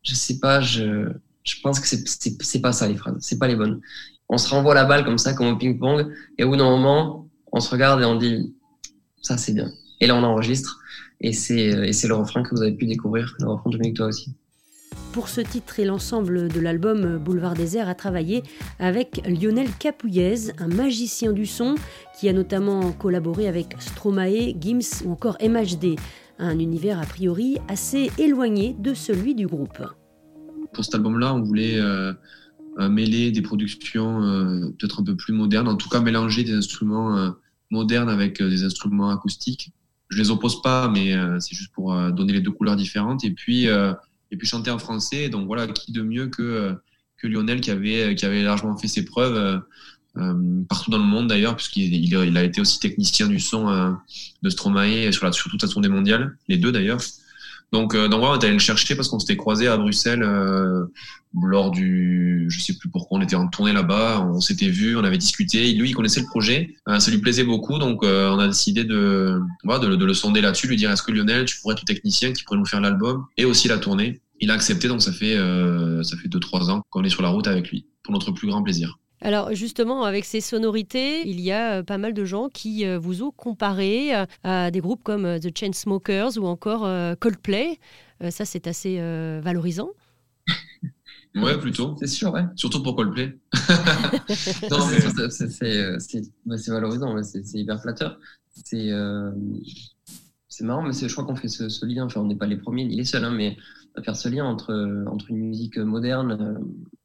Je 0.03 0.15
sais 0.15 0.39
pas, 0.39 0.61
je, 0.61 1.09
je 1.43 1.55
pense 1.61 1.79
que 1.79 1.87
c'est 1.87 2.61
pas 2.61 2.71
ça 2.71 2.87
les 2.87 2.95
phrases, 2.95 3.17
c'est 3.19 3.39
pas 3.39 3.47
les 3.47 3.55
bonnes. 3.55 3.81
On 4.29 4.37
se 4.37 4.49
renvoie 4.49 4.75
la 4.75 4.85
balle 4.85 5.03
comme 5.03 5.17
ça, 5.17 5.33
comme 5.33 5.47
au 5.47 5.57
ping-pong, 5.57 6.07
et 6.37 6.43
au 6.43 6.49
bout 6.49 6.57
d'un 6.57 6.69
moment, 6.69 7.27
on 7.51 7.59
se 7.59 7.69
regarde 7.69 8.01
et 8.01 8.05
on 8.05 8.15
dit 8.15 8.53
ça 9.21 9.37
c'est 9.37 9.53
bien. 9.53 9.71
Et 9.99 10.07
là 10.07 10.15
on 10.15 10.23
enregistre, 10.23 10.79
et 11.21 11.33
c'est 11.33 11.73
le 11.73 12.13
refrain 12.13 12.43
que 12.43 12.55
vous 12.55 12.61
avez 12.61 12.73
pu 12.73 12.85
découvrir, 12.85 13.35
le 13.39 13.49
refrain 13.49 13.71
de 13.71 13.93
toi 13.93 14.07
aussi. 14.07 14.33
Pour 15.11 15.27
ce 15.27 15.41
titre 15.41 15.79
et 15.79 15.85
l'ensemble 15.85 16.49
de 16.49 16.59
l'album 16.59 17.17
Boulevard 17.17 17.55
Désert 17.55 17.89
a 17.89 17.95
travaillé 17.95 18.43
avec 18.77 19.21
Lionel 19.27 19.67
Capouillez, 19.79 20.51
un 20.59 20.67
magicien 20.67 21.33
du 21.33 21.47
son 21.47 21.75
qui 22.19 22.29
a 22.29 22.33
notamment 22.33 22.91
collaboré 22.91 23.47
avec 23.47 23.75
Stromae, 23.79 24.53
Gims 24.59 25.03
ou 25.05 25.11
encore 25.11 25.37
MHD 25.41 25.95
un 26.39 26.57
univers 26.57 26.99
a 26.99 27.05
priori 27.05 27.57
assez 27.67 28.11
éloigné 28.17 28.75
de 28.79 28.93
celui 28.93 29.35
du 29.35 29.45
groupe. 29.45 29.83
Pour 30.73 30.85
cet 30.85 30.95
album-là, 30.95 31.33
on 31.33 31.41
voulait 31.41 31.77
euh, 31.79 32.13
euh, 32.79 32.89
mêler 32.89 33.31
des 33.31 33.41
productions 33.41 34.23
euh, 34.23 34.73
peut-être 34.79 35.01
un 35.01 35.03
peu 35.03 35.15
plus 35.15 35.33
modernes, 35.33 35.67
en 35.67 35.75
tout 35.75 35.89
cas 35.89 35.99
mélanger 35.99 36.43
des 36.43 36.53
instruments 36.53 37.33
modernes 37.69 38.09
avec 38.09 38.41
des 38.41 38.63
instruments 38.63 39.09
acoustiques. 39.09 39.71
Je 40.09 40.17
les 40.17 40.31
oppose 40.31 40.61
pas, 40.63 40.87
mais 40.87 41.13
c'est 41.39 41.55
juste 41.55 41.71
pour 41.71 41.93
donner 42.11 42.33
les 42.33 42.41
deux 42.41 42.51
couleurs 42.51 42.75
différentes. 42.75 43.23
Et 43.23 43.29
puis, 43.29 43.65
et 43.65 44.37
puis 44.37 44.47
chanter 44.47 44.71
en 44.71 44.79
français. 44.79 45.29
Donc 45.29 45.45
voilà, 45.45 45.67
qui 45.67 45.91
de 45.91 46.01
mieux 46.01 46.27
que, 46.27 46.75
que 47.17 47.27
Lionel 47.27 47.61
qui 47.61 47.69
avait, 47.69 48.15
qui 48.15 48.25
avait 48.25 48.41
largement 48.41 48.75
fait 48.75 48.87
ses 48.87 49.05
preuves 49.05 49.61
partout 50.67 50.91
dans 50.91 50.97
le 50.97 51.03
monde 51.03 51.27
d'ailleurs, 51.27 51.55
puisqu'il 51.55 51.93
il 51.93 52.37
a 52.37 52.43
été 52.43 52.61
aussi 52.61 52.79
technicien 52.79 53.27
du 53.27 53.39
son 53.39 53.69
euh, 53.69 53.91
de 54.41 54.49
Stromae 54.49 55.11
sur, 55.11 55.25
la, 55.25 55.31
sur 55.31 55.49
toute 55.49 55.61
la 55.61 55.67
tournée 55.67 55.89
mondiale, 55.89 56.37
les 56.47 56.57
deux 56.57 56.71
d'ailleurs. 56.71 56.99
Donc, 57.71 57.93
euh, 57.93 58.07
donc 58.07 58.23
on 58.23 58.33
est 58.33 58.43
allé 58.43 58.53
le 58.53 58.59
chercher 58.59 58.95
parce 58.95 59.09
qu'on 59.09 59.19
s'était 59.19 59.37
croisé 59.37 59.67
à 59.67 59.77
Bruxelles 59.77 60.23
euh, 60.23 60.85
lors 61.39 61.69
du, 61.69 62.47
je 62.49 62.59
sais 62.59 62.73
plus 62.73 62.89
pourquoi, 62.89 63.19
on 63.19 63.21
était 63.21 63.35
en 63.35 63.47
tournée 63.47 63.73
là-bas, 63.73 64.27
on 64.27 64.41
s'était 64.41 64.69
vu, 64.69 64.97
on 64.97 65.03
avait 65.03 65.19
discuté. 65.19 65.71
Lui, 65.73 65.89
il 65.89 65.93
connaissait 65.93 66.21
le 66.21 66.25
projet, 66.25 66.75
euh, 66.87 66.99
ça 66.99 67.11
lui 67.11 67.19
plaisait 67.19 67.43
beaucoup, 67.43 67.77
donc 67.77 68.03
on 68.03 68.39
a 68.39 68.47
décidé 68.47 68.83
de, 68.83 69.39
voilà, 69.63 69.85
de, 69.85 69.95
de, 69.95 70.05
le 70.05 70.13
sonder 70.13 70.41
là-dessus, 70.41 70.67
lui 70.67 70.77
dire 70.77 70.89
est-ce 70.89 71.03
que 71.03 71.11
Lionel, 71.11 71.45
tu 71.45 71.59
pourrais 71.61 71.73
être 71.73 71.81
le 71.81 71.93
technicien 71.93 72.33
qui 72.33 72.43
pourrait 72.43 72.57
nous 72.57 72.65
faire 72.65 72.81
l'album 72.81 73.25
et 73.37 73.45
aussi 73.45 73.67
la 73.67 73.77
tournée? 73.77 74.21
Il 74.41 74.49
a 74.51 74.53
accepté, 74.53 74.87
donc 74.87 75.01
ça 75.01 75.11
fait 75.11 75.35
ça 76.03 76.17
fait 76.17 76.29
deux 76.29 76.39
trois 76.39 76.71
ans 76.71 76.81
qu'on 76.89 77.03
est 77.03 77.09
sur 77.09 77.21
la 77.21 77.29
route 77.29 77.47
avec 77.47 77.69
lui, 77.69 77.85
pour 78.03 78.13
notre 78.13 78.31
plus 78.31 78.47
grand 78.47 78.63
plaisir. 78.63 78.97
Alors 79.21 79.53
justement, 79.53 80.03
avec 80.03 80.25
ces 80.25 80.41
sonorités, 80.41 81.27
il 81.27 81.41
y 81.41 81.51
a 81.51 81.79
euh, 81.79 81.83
pas 81.83 81.97
mal 81.97 82.13
de 82.13 82.23
gens 82.25 82.47
qui 82.49 82.85
euh, 82.85 82.97
vous 82.97 83.21
ont 83.23 83.31
comparé 83.31 84.15
euh, 84.15 84.25
à 84.43 84.71
des 84.71 84.79
groupes 84.79 85.03
comme 85.03 85.39
The 85.39 85.57
Chainsmokers 85.57 86.37
ou 86.37 86.45
encore 86.45 86.87
Coldplay. 87.19 87.79
Ça, 88.29 88.45
c'est 88.45 88.67
assez 88.67 88.99
valorisant. 89.41 89.89
Ouais, 91.35 91.59
plutôt. 91.59 91.95
C'est 91.99 92.07
sûr. 92.07 92.33
Surtout 92.55 92.81
pour 92.81 92.95
Coldplay. 92.95 93.37
non, 94.71 94.79
c'est 96.57 96.71
valorisant, 96.71 97.21
c'est 97.21 97.53
hyper 97.53 97.79
flatteur. 97.79 98.19
C'est 98.65 98.89
marrant, 100.61 100.81
mais 100.81 100.91
je 100.91 101.13
crois 101.13 101.25
qu'on 101.25 101.35
fait 101.35 101.47
ce, 101.47 101.85
lien. 101.85 102.05
Enfin, 102.05 102.21
on 102.21 102.25
n'est 102.25 102.35
pas 102.35 102.47
les 102.47 102.57
premiers 102.57 102.83
ni 102.83 102.95
les 102.95 103.05
seuls, 103.05 103.23
hein, 103.23 103.31
mais 103.31 103.57
à 103.95 104.01
faire 104.01 104.15
ce 104.15 104.27
lien 104.27 104.43
entre, 104.43 104.73
entre 105.07 105.29
une 105.29 105.37
musique 105.37 105.77
moderne 105.77 106.57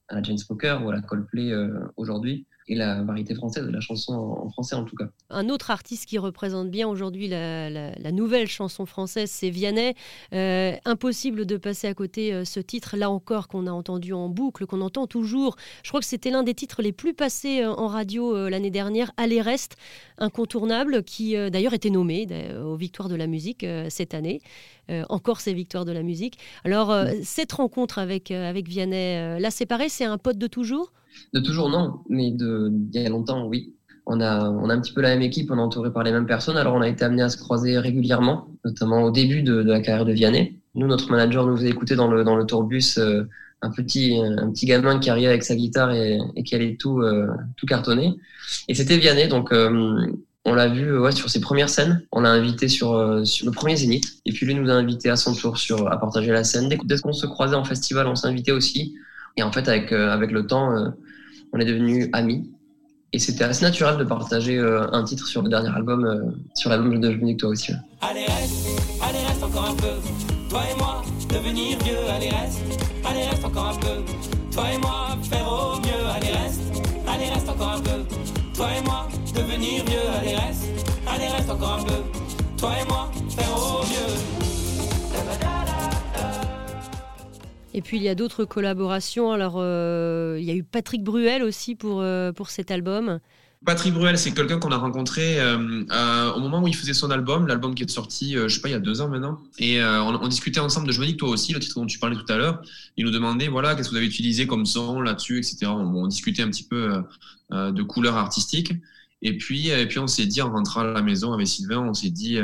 à 0.08 0.16
la 0.16 0.22
James 0.22 0.38
Poker 0.46 0.84
ou 0.84 0.90
à 0.90 0.94
la 0.94 1.02
Coldplay 1.02 1.52
euh, 1.52 1.86
aujourd'hui 1.96 2.46
et 2.66 2.74
la 2.74 3.02
variété 3.02 3.34
française, 3.34 3.66
la 3.70 3.80
chanson 3.80 4.14
en 4.14 4.48
français 4.48 4.74
en 4.74 4.84
tout 4.84 4.96
cas. 4.96 5.08
Un 5.30 5.48
autre 5.48 5.70
artiste 5.70 6.06
qui 6.06 6.18
représente 6.18 6.70
bien 6.70 6.88
aujourd'hui 6.88 7.28
la, 7.28 8.12
nouvelle 8.12 8.46
chanson 8.46 8.86
française, 8.86 9.30
c'est 9.30 9.50
Vianney. 9.50 9.94
Euh, 10.32 10.76
impossible 10.84 11.46
de 11.46 11.56
passer 11.56 11.88
à 11.88 11.94
côté 11.94 12.32
euh, 12.32 12.44
ce 12.44 12.60
titre, 12.60 12.96
là 12.96 13.10
encore, 13.10 13.48
qu'on 13.48 13.66
a 13.66 13.72
entendu 13.72 14.12
en 14.12 14.28
boucle, 14.28 14.66
qu'on 14.66 14.80
entend 14.80 15.06
toujours. 15.06 15.56
Je 15.82 15.90
crois 15.90 16.00
que 16.00 16.06
c'était 16.06 16.30
l'un 16.30 16.42
des 16.42 16.54
titres 16.54 16.80
les 16.80 16.92
plus 16.92 17.12
passés 17.12 17.62
euh, 17.62 17.72
en 17.72 17.88
radio 17.88 18.48
l'année 18.48 18.70
dernière, 18.70 19.10
Allez 19.16 19.40
Reste, 19.40 19.76
incontournable, 20.18 21.02
qui 21.02 21.34
d'ailleurs 21.50 21.74
était 21.74 21.90
nommé 21.90 22.26
aux 22.64 22.76
Victoires 22.76 23.08
de 23.08 23.14
la 23.14 23.26
musique 23.26 23.66
cette 23.88 24.14
année. 24.14 24.40
encore 25.08 25.40
ces 25.40 25.52
Victoires 25.52 25.84
de 25.84 25.92
la 25.92 26.02
musique. 26.02 26.38
Alors, 26.64 26.94
cette 27.22 27.52
rencontre 27.52 27.98
avec, 27.98 28.30
avec 28.30 28.68
Vianney, 28.68 29.38
là 29.40 29.50
c'est 29.50 29.66
pareil, 29.66 29.90
c'est 29.90 30.04
un 30.04 30.18
pote 30.18 30.38
de 30.38 30.46
toujours? 30.46 30.92
De 31.32 31.40
toujours, 31.40 31.68
non, 31.68 32.00
mais 32.08 32.30
d'il 32.30 32.88
y 33.02 33.06
a 33.06 33.08
longtemps, 33.08 33.46
oui. 33.46 33.74
On 34.06 34.20
a, 34.20 34.50
on 34.50 34.68
a 34.68 34.74
un 34.74 34.80
petit 34.80 34.92
peu 34.92 35.00
la 35.00 35.08
même 35.10 35.22
équipe, 35.22 35.50
on 35.50 35.56
est 35.56 35.60
entouré 35.60 35.90
par 35.90 36.02
les 36.02 36.12
mêmes 36.12 36.26
personnes, 36.26 36.58
alors 36.58 36.74
on 36.74 36.82
a 36.82 36.88
été 36.88 37.04
amené 37.04 37.22
à 37.22 37.30
se 37.30 37.38
croiser 37.38 37.78
régulièrement, 37.78 38.48
notamment 38.64 39.02
au 39.02 39.10
début 39.10 39.42
de, 39.42 39.54
la 39.62 39.80
carrière 39.80 40.04
de 40.04 40.12
Vianney. 40.12 40.60
Nous, 40.74 40.86
notre 40.86 41.10
manager 41.10 41.46
nous 41.46 41.56
faisait 41.56 41.70
écouter 41.70 41.96
dans 41.96 42.08
le, 42.08 42.22
dans 42.22 42.36
le 42.36 42.44
tourbus 42.44 42.98
euh, 42.98 43.24
un, 43.62 43.70
petit, 43.70 44.18
un 44.18 44.50
petit 44.50 44.66
gamin 44.66 44.98
qui 44.98 45.08
arrivait 45.08 45.28
avec 45.28 45.42
sa 45.42 45.54
guitare 45.54 45.92
et, 45.92 46.18
qui 46.44 46.54
allait 46.54 46.76
tout, 46.76 47.00
euh, 47.00 47.28
tout 47.56 47.64
cartonner. 47.64 48.14
Et 48.68 48.74
c'était 48.74 48.98
Vianney, 48.98 49.26
donc 49.28 49.52
euh, 49.52 50.06
on 50.44 50.54
l'a 50.54 50.68
vu 50.68 50.92
sur 51.12 51.30
ses 51.30 51.40
premières 51.40 51.70
scènes. 51.70 52.04
On 52.12 52.20
l'a 52.20 52.30
invité 52.30 52.68
sur, 52.68 53.26
sur 53.26 53.46
le 53.46 53.52
premier 53.52 53.76
Zénith. 53.76 54.04
Et 54.26 54.32
puis 54.32 54.44
lui 54.44 54.54
nous 54.54 54.68
a 54.68 54.74
invité 54.74 55.08
à 55.08 55.16
son 55.16 55.34
tour 55.34 55.56
sur, 55.56 55.90
à 55.90 55.98
partager 55.98 56.30
la 56.30 56.44
scène. 56.44 56.68
Dès, 56.68 56.78
dès 56.84 56.98
qu'on 56.98 57.14
se 57.14 57.26
croisait 57.26 57.56
en 57.56 57.64
festival, 57.64 58.06
on 58.06 58.16
s'invitait 58.16 58.52
aussi. 58.52 58.94
Et 59.36 59.42
en 59.42 59.52
fait, 59.52 59.68
avec, 59.68 59.92
avec 59.92 60.30
le 60.30 60.46
temps, 60.46 60.92
on 61.52 61.60
est 61.60 61.64
devenus 61.64 62.08
amis. 62.12 62.50
Et 63.14 63.20
c'était 63.20 63.44
assez 63.44 63.64
naturel 63.64 63.96
de 63.96 64.02
partager 64.02 64.58
euh, 64.58 64.90
un 64.90 65.04
titre 65.04 65.28
sur 65.28 65.40
le 65.40 65.48
dernier 65.48 65.68
album, 65.68 66.04
euh, 66.04 66.32
sur 66.56 66.68
l'album 66.68 67.00
de 67.00 67.12
Je 67.12 67.36
toi 67.36 67.50
aussi. 67.50 67.72
Allez 68.00 68.24
reste, 68.24 68.66
allez 69.00 69.24
reste 69.24 69.44
encore 69.44 69.70
un 69.70 69.76
peu. 69.76 69.94
Toi 70.50 70.60
et 70.68 70.76
moi, 70.76 71.02
devenir 71.28 71.78
vieux, 71.84 71.96
allez 72.12 72.30
reste, 72.30 72.60
allez 73.08 73.22
reste 73.22 73.44
encore 73.44 73.68
un 73.68 73.76
peu. 73.76 74.02
Toi 74.50 74.64
et 74.74 74.78
moi, 74.78 75.16
faire 75.30 75.46
au 75.46 75.78
mieux, 75.78 76.06
allez 76.12 76.32
reste, 76.32 76.60
allez 77.06 77.30
reste 77.30 77.48
encore 77.48 77.74
un 77.76 77.80
peu. 77.80 78.02
Toi 78.52 78.66
et 78.76 78.84
moi, 78.84 79.08
devenir 79.32 79.84
vieux, 79.84 80.08
allez 80.20 80.34
reste, 80.34 80.64
allez 81.06 81.28
reste 81.28 81.50
encore 81.50 81.78
un 81.80 81.84
peu. 81.84 82.02
Toi 82.58 82.70
et 82.82 82.88
moi, 82.88 83.12
Et 87.74 87.82
puis 87.82 87.96
il 87.96 88.02
y 88.04 88.08
a 88.08 88.14
d'autres 88.14 88.44
collaborations. 88.44 89.32
Alors 89.32 89.56
euh, 89.58 90.38
il 90.38 90.44
y 90.44 90.50
a 90.50 90.54
eu 90.54 90.62
Patrick 90.62 91.02
Bruel 91.02 91.42
aussi 91.42 91.74
pour, 91.74 92.00
euh, 92.00 92.32
pour 92.32 92.48
cet 92.48 92.70
album. 92.70 93.18
Patrick 93.66 93.94
Bruel, 93.94 94.16
c'est 94.16 94.32
quelqu'un 94.32 94.60
qu'on 94.60 94.70
a 94.70 94.76
rencontré 94.76 95.40
euh, 95.40 96.32
au 96.34 96.38
moment 96.38 96.62
où 96.62 96.68
il 96.68 96.76
faisait 96.76 96.92
son 96.92 97.10
album, 97.10 97.46
l'album 97.46 97.74
qui 97.74 97.82
est 97.82 97.90
sorti, 97.90 98.34
je 98.34 98.46
sais 98.46 98.60
pas, 98.60 98.68
il 98.68 98.72
y 98.72 98.76
a 98.76 98.78
deux 98.78 99.00
ans 99.00 99.08
maintenant. 99.08 99.38
Et 99.58 99.82
on, 99.82 100.28
discutait 100.28 100.60
ensemble 100.60 100.86
de 100.86 100.92
Je 100.92 101.00
me 101.00 101.06
dis 101.06 101.12
que 101.12 101.18
toi 101.18 101.30
aussi, 101.30 101.54
le 101.54 101.60
titre 101.60 101.76
dont 101.76 101.86
tu 101.86 101.98
parlais 101.98 102.14
tout 102.14 102.30
à 102.30 102.36
l'heure. 102.36 102.60
Il 102.98 103.06
nous 103.06 103.10
demandait, 103.10 103.48
voilà, 103.48 103.74
qu'est-ce 103.74 103.88
que 103.88 103.92
vous 103.92 103.96
avez 103.96 104.06
utilisé 104.06 104.46
comme 104.46 104.66
son 104.66 105.00
là-dessus, 105.00 105.38
etc. 105.38 105.64
On, 105.68 106.06
discutait 106.06 106.42
un 106.42 106.50
petit 106.50 106.64
peu 106.64 107.02
de 107.50 107.82
couleurs 107.82 108.16
artistiques. 108.16 108.74
Et 109.22 109.38
puis, 109.38 109.68
et 109.68 109.86
puis 109.86 109.98
on 109.98 110.08
s'est 110.08 110.26
dit, 110.26 110.42
en 110.42 110.52
rentrant 110.52 110.82
à 110.82 110.84
la 110.84 111.00
maison 111.00 111.32
avec 111.32 111.46
Sylvain, 111.46 111.78
on 111.78 111.94
s'est 111.94 112.10
dit, 112.10 112.36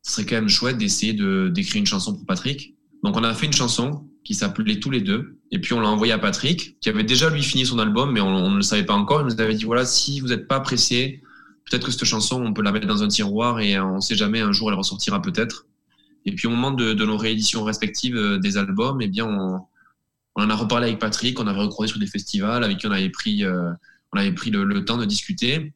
ce 0.00 0.12
serait 0.12 0.24
quand 0.24 0.36
même 0.36 0.48
chouette 0.48 0.78
d'essayer 0.78 1.12
de, 1.12 1.50
d'écrire 1.54 1.80
une 1.80 1.86
chanson 1.86 2.14
pour 2.14 2.24
Patrick. 2.24 2.74
Donc 3.04 3.14
on 3.14 3.24
a 3.24 3.34
fait 3.34 3.44
une 3.44 3.52
chanson 3.52 4.06
qui 4.26 4.34
s'appelait 4.34 4.80
Tous 4.80 4.90
les 4.90 5.00
deux. 5.00 5.38
Et 5.52 5.60
puis 5.60 5.72
on 5.72 5.80
l'a 5.80 5.88
envoyé 5.88 6.12
à 6.12 6.18
Patrick, 6.18 6.78
qui 6.80 6.88
avait 6.88 7.04
déjà 7.04 7.30
lui 7.30 7.42
fini 7.42 7.64
son 7.64 7.78
album, 7.78 8.12
mais 8.12 8.20
on, 8.20 8.50
ne 8.50 8.56
le 8.56 8.62
savait 8.62 8.84
pas 8.84 8.94
encore. 8.94 9.20
Il 9.20 9.26
nous 9.26 9.40
avait 9.40 9.54
dit 9.54 9.64
voilà, 9.64 9.86
si 9.86 10.18
vous 10.18 10.28
n'êtes 10.28 10.48
pas 10.48 10.58
pressé 10.58 11.22
peut-être 11.64 11.86
que 11.86 11.92
cette 11.92 12.04
chanson, 12.04 12.42
on 12.44 12.52
peut 12.52 12.62
la 12.62 12.72
mettre 12.72 12.86
dans 12.86 13.02
un 13.02 13.08
tiroir 13.08 13.60
et 13.60 13.78
on 13.78 13.96
ne 13.96 14.00
sait 14.00 14.16
jamais, 14.16 14.40
un 14.40 14.52
jour 14.52 14.70
elle 14.70 14.76
ressortira 14.76 15.22
peut-être. 15.22 15.66
Et 16.24 16.32
puis 16.32 16.48
au 16.48 16.50
moment 16.50 16.72
de, 16.72 16.92
nos 16.92 17.16
rééditions 17.16 17.62
respectives 17.62 18.16
euh, 18.16 18.38
des 18.38 18.56
albums, 18.56 19.00
eh 19.00 19.06
bien 19.06 19.26
on, 19.26 19.60
en 20.34 20.50
a 20.50 20.54
reparlé 20.54 20.88
avec 20.88 20.98
Patrick, 20.98 21.38
on 21.38 21.46
avait 21.46 21.60
recroisé 21.60 21.92
sur 21.92 22.00
des 22.00 22.06
festivals 22.06 22.64
avec 22.64 22.78
qui 22.78 22.86
on 22.88 22.90
avait 22.90 23.10
pris, 23.10 23.44
euh, 23.44 23.70
on 24.12 24.18
avait 24.18 24.32
pris 24.32 24.50
le, 24.50 24.84
temps 24.84 24.98
de 24.98 25.04
discuter 25.04 25.72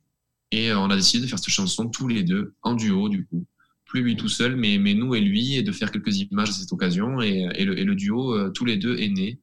et 0.51 0.73
euh, 0.73 0.79
on 0.79 0.91
a 0.91 0.97
décidé 0.97 1.25
de 1.25 1.29
faire 1.29 1.39
cette 1.39 1.55
chanson 1.55 1.89
tous 1.89 2.09
les 2.09 2.25
deux 2.25 2.55
en 2.63 2.75
duo 2.75 3.09
du 3.09 3.25
coup. 3.27 3.47
Plus 3.91 4.03
lui 4.03 4.17
tout 4.17 4.29
seul, 4.29 4.57
mais, 4.57 4.79
mais 4.79 4.95
nous 4.95 5.15
et 5.15 5.21
lui, 5.21 5.57
et 5.57 5.63
de 5.63 5.73
faire 5.73 5.91
quelques 5.91 6.17
images 6.17 6.49
à 6.49 6.53
cette 6.53 6.73
occasion. 6.73 7.21
Et, 7.21 7.49
et, 7.57 7.65
le, 7.65 7.95
duo, 7.95 8.49
tous 8.51 8.65
les 8.65 8.77
deux, 8.77 8.97
est 8.97 9.09
né. 9.09 9.39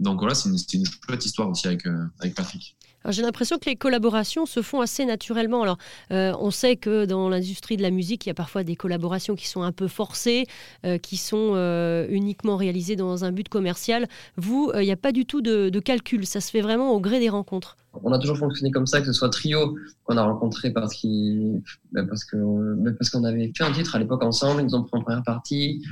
Donc 0.00 0.18
voilà, 0.18 0.34
c'est 0.34 0.48
une, 0.48 0.56
une, 0.72 0.86
chouette 0.86 1.24
histoire 1.24 1.50
aussi 1.50 1.66
avec, 1.66 1.86
avec 2.18 2.34
Patrick. 2.34 2.76
J'ai 3.08 3.22
l'impression 3.22 3.58
que 3.58 3.64
les 3.64 3.76
collaborations 3.76 4.44
se 4.44 4.60
font 4.60 4.80
assez 4.80 5.06
naturellement. 5.06 5.62
Alors, 5.62 5.78
euh, 6.12 6.34
on 6.38 6.50
sait 6.50 6.76
que 6.76 7.06
dans 7.06 7.28
l'industrie 7.30 7.76
de 7.76 7.82
la 7.82 7.90
musique, 7.90 8.26
il 8.26 8.28
y 8.28 8.30
a 8.30 8.34
parfois 8.34 8.62
des 8.62 8.76
collaborations 8.76 9.34
qui 9.36 9.48
sont 9.48 9.62
un 9.62 9.72
peu 9.72 9.88
forcées, 9.88 10.46
euh, 10.84 10.98
qui 10.98 11.16
sont 11.16 11.52
euh, 11.54 12.06
uniquement 12.10 12.56
réalisées 12.56 12.96
dans 12.96 13.24
un 13.24 13.32
but 13.32 13.48
commercial. 13.48 14.06
Vous, 14.36 14.70
il 14.74 14.82
n'y 14.82 14.92
a 14.92 14.96
pas 14.96 15.12
du 15.12 15.24
tout 15.24 15.40
de, 15.40 15.70
calcul. 15.80 16.26
Ça 16.26 16.42
se 16.42 16.50
fait 16.50 16.60
vraiment 16.60 16.92
au 16.92 17.00
gré 17.00 17.20
des 17.20 17.30
rencontres. 17.30 17.78
On 18.04 18.12
a 18.12 18.18
toujours 18.18 18.36
fonctionné 18.36 18.70
comme 18.70 18.86
ça, 18.86 19.00
que 19.00 19.06
ce 19.06 19.12
soit 19.12 19.30
trio 19.30 19.76
qu'on 20.04 20.16
a 20.16 20.22
rencontré 20.22 20.70
parce 20.70 20.94
ben, 21.02 22.06
parce 22.06 22.26
ben, 22.32 22.94
parce 22.96 23.10
qu'on 23.10 23.24
avait 23.24 23.50
fait 23.56 23.64
un 23.64 23.72
titre 23.72 23.96
à 23.96 23.98
l'époque 23.98 24.22
ensemble. 24.22 24.60
Ils 24.60 24.66
nous 24.66 24.74
ont 24.74 24.82
pris 24.82 24.98
en 24.98 25.02
première 25.02 25.24
partie. 25.24 25.82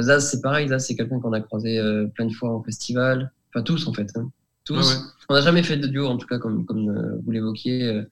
Zaz, 0.00 0.30
c'est 0.30 0.40
pareil. 0.40 0.68
Zaz, 0.68 0.86
c'est 0.86 0.96
quelqu'un 0.96 1.20
qu'on 1.20 1.32
a 1.34 1.40
croisé 1.40 1.78
plein 2.14 2.26
de 2.26 2.32
fois 2.32 2.50
en 2.50 2.62
festival. 2.62 3.30
Enfin 3.52 3.62
tous 3.62 3.86
en 3.86 3.92
fait. 3.92 4.08
Hein. 4.16 4.30
On 4.70 5.34
n'a 5.34 5.40
jamais 5.40 5.62
fait 5.62 5.76
de 5.76 5.86
duo, 5.86 6.06
en 6.06 6.16
tout 6.16 6.26
cas, 6.26 6.38
comme, 6.38 6.64
comme 6.64 6.88
euh, 6.88 7.20
vous 7.24 7.30
l'évoquiez, 7.30 7.84
euh, 7.84 8.02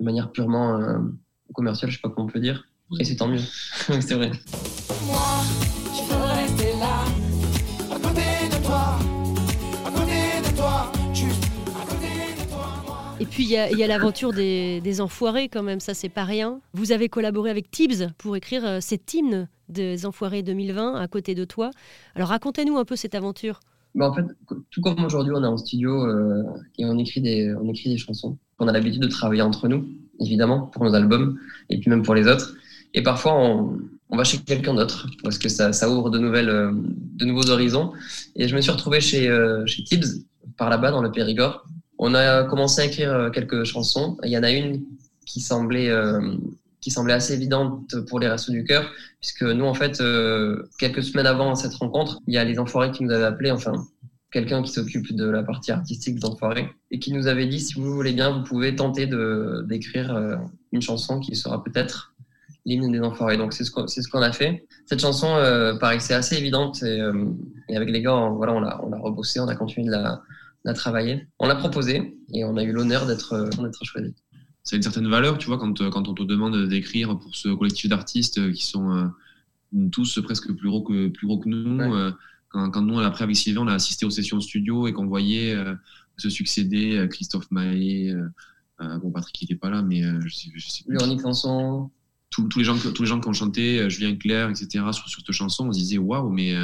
de 0.00 0.04
manière 0.04 0.30
purement 0.30 0.78
euh, 0.78 0.98
commerciale, 1.54 1.90
je 1.90 1.96
sais 1.96 2.02
pas 2.02 2.08
comment 2.08 2.26
on 2.26 2.30
peut 2.30 2.40
dire. 2.40 2.66
Et 2.98 3.04
c'est 3.04 3.16
tant 3.16 3.28
mieux. 3.28 3.38
c'est 4.00 4.14
vrai. 4.14 4.30
Moi, 5.06 5.18
je 5.92 6.14
veux 6.14 6.22
rester 6.22 6.78
là, 6.78 7.04
à 7.94 7.98
côté 7.98 8.48
de 8.50 8.64
toi, 8.64 8.98
à 9.84 9.90
côté 9.90 10.50
de 10.50 10.56
toi, 10.56 10.92
juste 11.12 11.44
à 11.74 11.86
côté 11.86 12.42
de 12.42 12.48
toi. 12.50 12.66
Et 13.20 13.26
puis 13.26 13.44
il 13.44 13.50
y 13.50 13.56
a, 13.56 13.86
l'aventure 13.86 14.32
des, 14.32 14.80
des, 14.82 15.00
enfoirés 15.00 15.48
quand 15.48 15.62
même, 15.62 15.80
ça 15.80 15.94
c'est 15.94 16.08
pas 16.08 16.24
rien. 16.24 16.60
Vous 16.74 16.92
avez 16.92 17.08
collaboré 17.08 17.50
avec 17.50 17.70
Tibbs 17.70 18.10
pour 18.18 18.36
écrire 18.36 18.82
cet 18.82 19.12
hymne 19.14 19.48
des 19.68 20.06
enfoirés 20.06 20.42
2020 20.42 20.94
à 20.94 21.08
côté 21.08 21.34
de 21.34 21.44
toi. 21.44 21.70
Alors 22.14 22.28
racontez-nous 22.28 22.76
un 22.78 22.84
peu 22.84 22.94
cette 22.94 23.14
aventure. 23.14 23.60
Bah, 23.96 24.10
en 24.10 24.12
fait, 24.12 24.26
tout 24.70 24.82
comme 24.82 25.02
aujourd'hui, 25.04 25.32
on 25.34 25.42
est 25.42 25.46
en 25.46 25.56
studio 25.56 26.06
euh, 26.06 26.42
et 26.78 26.84
on 26.84 26.98
écrit, 26.98 27.22
des, 27.22 27.54
on 27.54 27.66
écrit 27.70 27.88
des 27.88 27.96
chansons. 27.96 28.36
On 28.58 28.68
a 28.68 28.72
l'habitude 28.72 29.00
de 29.00 29.08
travailler 29.08 29.40
entre 29.40 29.68
nous, 29.68 29.88
évidemment, 30.20 30.66
pour 30.66 30.84
nos 30.84 30.94
albums 30.94 31.38
et 31.70 31.78
puis 31.78 31.88
même 31.88 32.02
pour 32.02 32.14
les 32.14 32.28
autres. 32.28 32.54
Et 32.92 33.02
parfois, 33.02 33.34
on, 33.34 33.78
va 34.10 34.22
chez 34.22 34.38
quelqu'un 34.38 34.74
d'autre 34.74 35.06
parce 35.22 35.38
que 35.38 35.48
ça, 35.48 35.72
ça 35.72 35.90
ouvre 35.90 36.10
de, 36.10 36.18
nouvelles, 36.18 36.50
euh, 36.50 36.72
de 36.74 37.24
nouveaux 37.24 37.48
horizons. 37.48 37.92
Et 38.36 38.48
je 38.48 38.54
me 38.54 38.60
suis 38.60 38.70
retrouvé 38.70 39.00
chez, 39.00 39.30
euh, 39.30 39.64
chez 39.64 39.82
Tibbs, 39.82 40.26
par 40.58 40.68
là-bas, 40.68 40.90
dans 40.90 41.02
le 41.02 41.10
Périgord. 41.10 41.64
On 41.98 42.14
a 42.14 42.44
commencé 42.44 42.82
à 42.82 42.84
écrire 42.84 43.30
quelques 43.32 43.64
chansons. 43.64 44.18
Il 44.24 44.30
y 44.30 44.36
en 44.36 44.42
a 44.42 44.50
une 44.50 44.82
qui 45.24 45.40
semblait 45.40 45.90
qui 46.86 46.92
semblait 46.92 47.14
assez 47.14 47.34
évidente 47.34 47.96
pour 48.08 48.20
les 48.20 48.28
Restos 48.28 48.52
du 48.52 48.62
Cœur, 48.62 48.88
puisque 49.20 49.42
nous, 49.42 49.64
en 49.64 49.74
fait, 49.74 50.00
euh, 50.00 50.68
quelques 50.78 51.02
semaines 51.02 51.26
avant 51.26 51.56
cette 51.56 51.74
rencontre, 51.74 52.20
il 52.28 52.34
y 52.34 52.38
a 52.38 52.44
les 52.44 52.60
Enfoirés 52.60 52.92
qui 52.92 53.02
nous 53.02 53.10
avaient 53.10 53.24
appelés, 53.24 53.50
enfin, 53.50 53.72
quelqu'un 54.30 54.62
qui 54.62 54.70
s'occupe 54.70 55.12
de 55.12 55.28
la 55.28 55.42
partie 55.42 55.72
artistique 55.72 56.20
des 56.20 56.24
Enfoirés, 56.24 56.68
et 56.92 57.00
qui 57.00 57.12
nous 57.12 57.26
avait 57.26 57.48
dit, 57.48 57.58
si 57.58 57.74
vous 57.74 57.92
voulez 57.92 58.12
bien, 58.12 58.30
vous 58.30 58.44
pouvez 58.44 58.76
tenter 58.76 59.08
d'écrire 59.64 60.14
euh, 60.14 60.36
une 60.70 60.80
chanson 60.80 61.18
qui 61.18 61.34
sera 61.34 61.64
peut-être 61.64 62.14
l'hymne 62.66 62.92
des 62.92 63.00
Enfoirés. 63.00 63.36
Donc, 63.36 63.52
c'est 63.52 63.64
ce 63.64 63.72
qu'on 63.72 63.88
ce 63.88 64.08
qu'on 64.08 64.22
a 64.22 64.30
fait. 64.30 64.64
Cette 64.88 65.00
chanson 65.00 65.34
euh, 65.34 65.74
paraissait 65.74 66.14
assez 66.14 66.36
évidente, 66.36 66.84
et, 66.84 67.00
et, 67.68 67.76
avec 67.76 67.90
les 67.90 68.00
gars, 68.00 68.30
voilà, 68.36 68.52
on 68.52 68.60
l'a 68.60 68.80
on 68.84 69.02
rebossé, 69.02 69.40
on 69.40 69.48
a 69.48 69.56
continué 69.56 69.88
de 69.88 69.90
la, 69.90 70.22
la 70.62 70.72
travailler. 70.72 71.26
On 71.40 71.48
l'a 71.48 71.56
proposé, 71.56 72.16
et 72.32 72.44
on 72.44 72.56
a 72.56 72.62
eu 72.62 72.70
l'honneur 72.70 73.06
d'être 73.06 73.50
choisi 73.82 74.14
ça 74.66 74.74
a 74.74 74.76
une 74.76 74.82
certaine 74.82 75.06
valeur, 75.06 75.38
tu 75.38 75.46
vois, 75.46 75.58
quand, 75.58 75.80
euh, 75.80 75.90
quand 75.90 76.08
on 76.08 76.14
te 76.14 76.24
demande 76.24 76.66
d'écrire 76.66 77.16
pour 77.16 77.34
ce 77.36 77.48
collectif 77.48 77.88
d'artistes 77.88 78.38
euh, 78.38 78.52
qui 78.52 78.66
sont 78.66 78.90
euh, 78.90 79.06
tous 79.92 80.20
presque 80.22 80.52
plus 80.52 80.68
gros 80.68 80.82
que, 80.82 81.06
plus 81.06 81.26
gros 81.28 81.38
que 81.38 81.48
nous. 81.48 82.12
quand, 82.48 82.70
quand, 82.70 82.82
nous, 82.82 82.98
après, 82.98 83.22
avec 83.22 83.36
Sylvain, 83.36 83.62
on 83.62 83.68
a 83.68 83.74
assisté 83.74 84.04
aux 84.04 84.10
sessions 84.10 84.40
studio 84.40 84.88
et 84.88 84.92
qu'on 84.92 85.06
voyait 85.06 85.56
se 86.16 86.30
succéder 86.30 87.06
Christophe 87.10 87.50
Maé, 87.50 88.14
bon, 88.78 89.10
Patrick 89.10 89.42
n'était 89.42 89.56
pas 89.56 89.70
là, 89.70 89.82
mais 89.82 90.02
je 90.20 90.34
sais, 90.34 90.50
je 90.54 90.68
sais 90.68 90.84
plus. 90.84 90.96
Véronique 90.96 91.20
Sanson. 91.20 91.90
Tous, 92.30 92.48
tous, 92.48 92.58
les 92.60 92.64
gens, 92.64 92.76
tous 92.78 93.02
les 93.02 93.08
gens 93.08 93.20
qui 93.20 93.28
ont 93.28 93.32
chanté, 93.32 93.90
Julien 93.90 94.16
Clerc, 94.16 94.50
etc., 94.50 94.84
sur, 94.92 95.08
sur 95.08 95.20
cette 95.20 95.32
chanson, 95.32 95.68
on 95.68 95.72
se 95.72 95.78
disait 95.78 95.98
waouh, 95.98 96.30
mais 96.30 96.54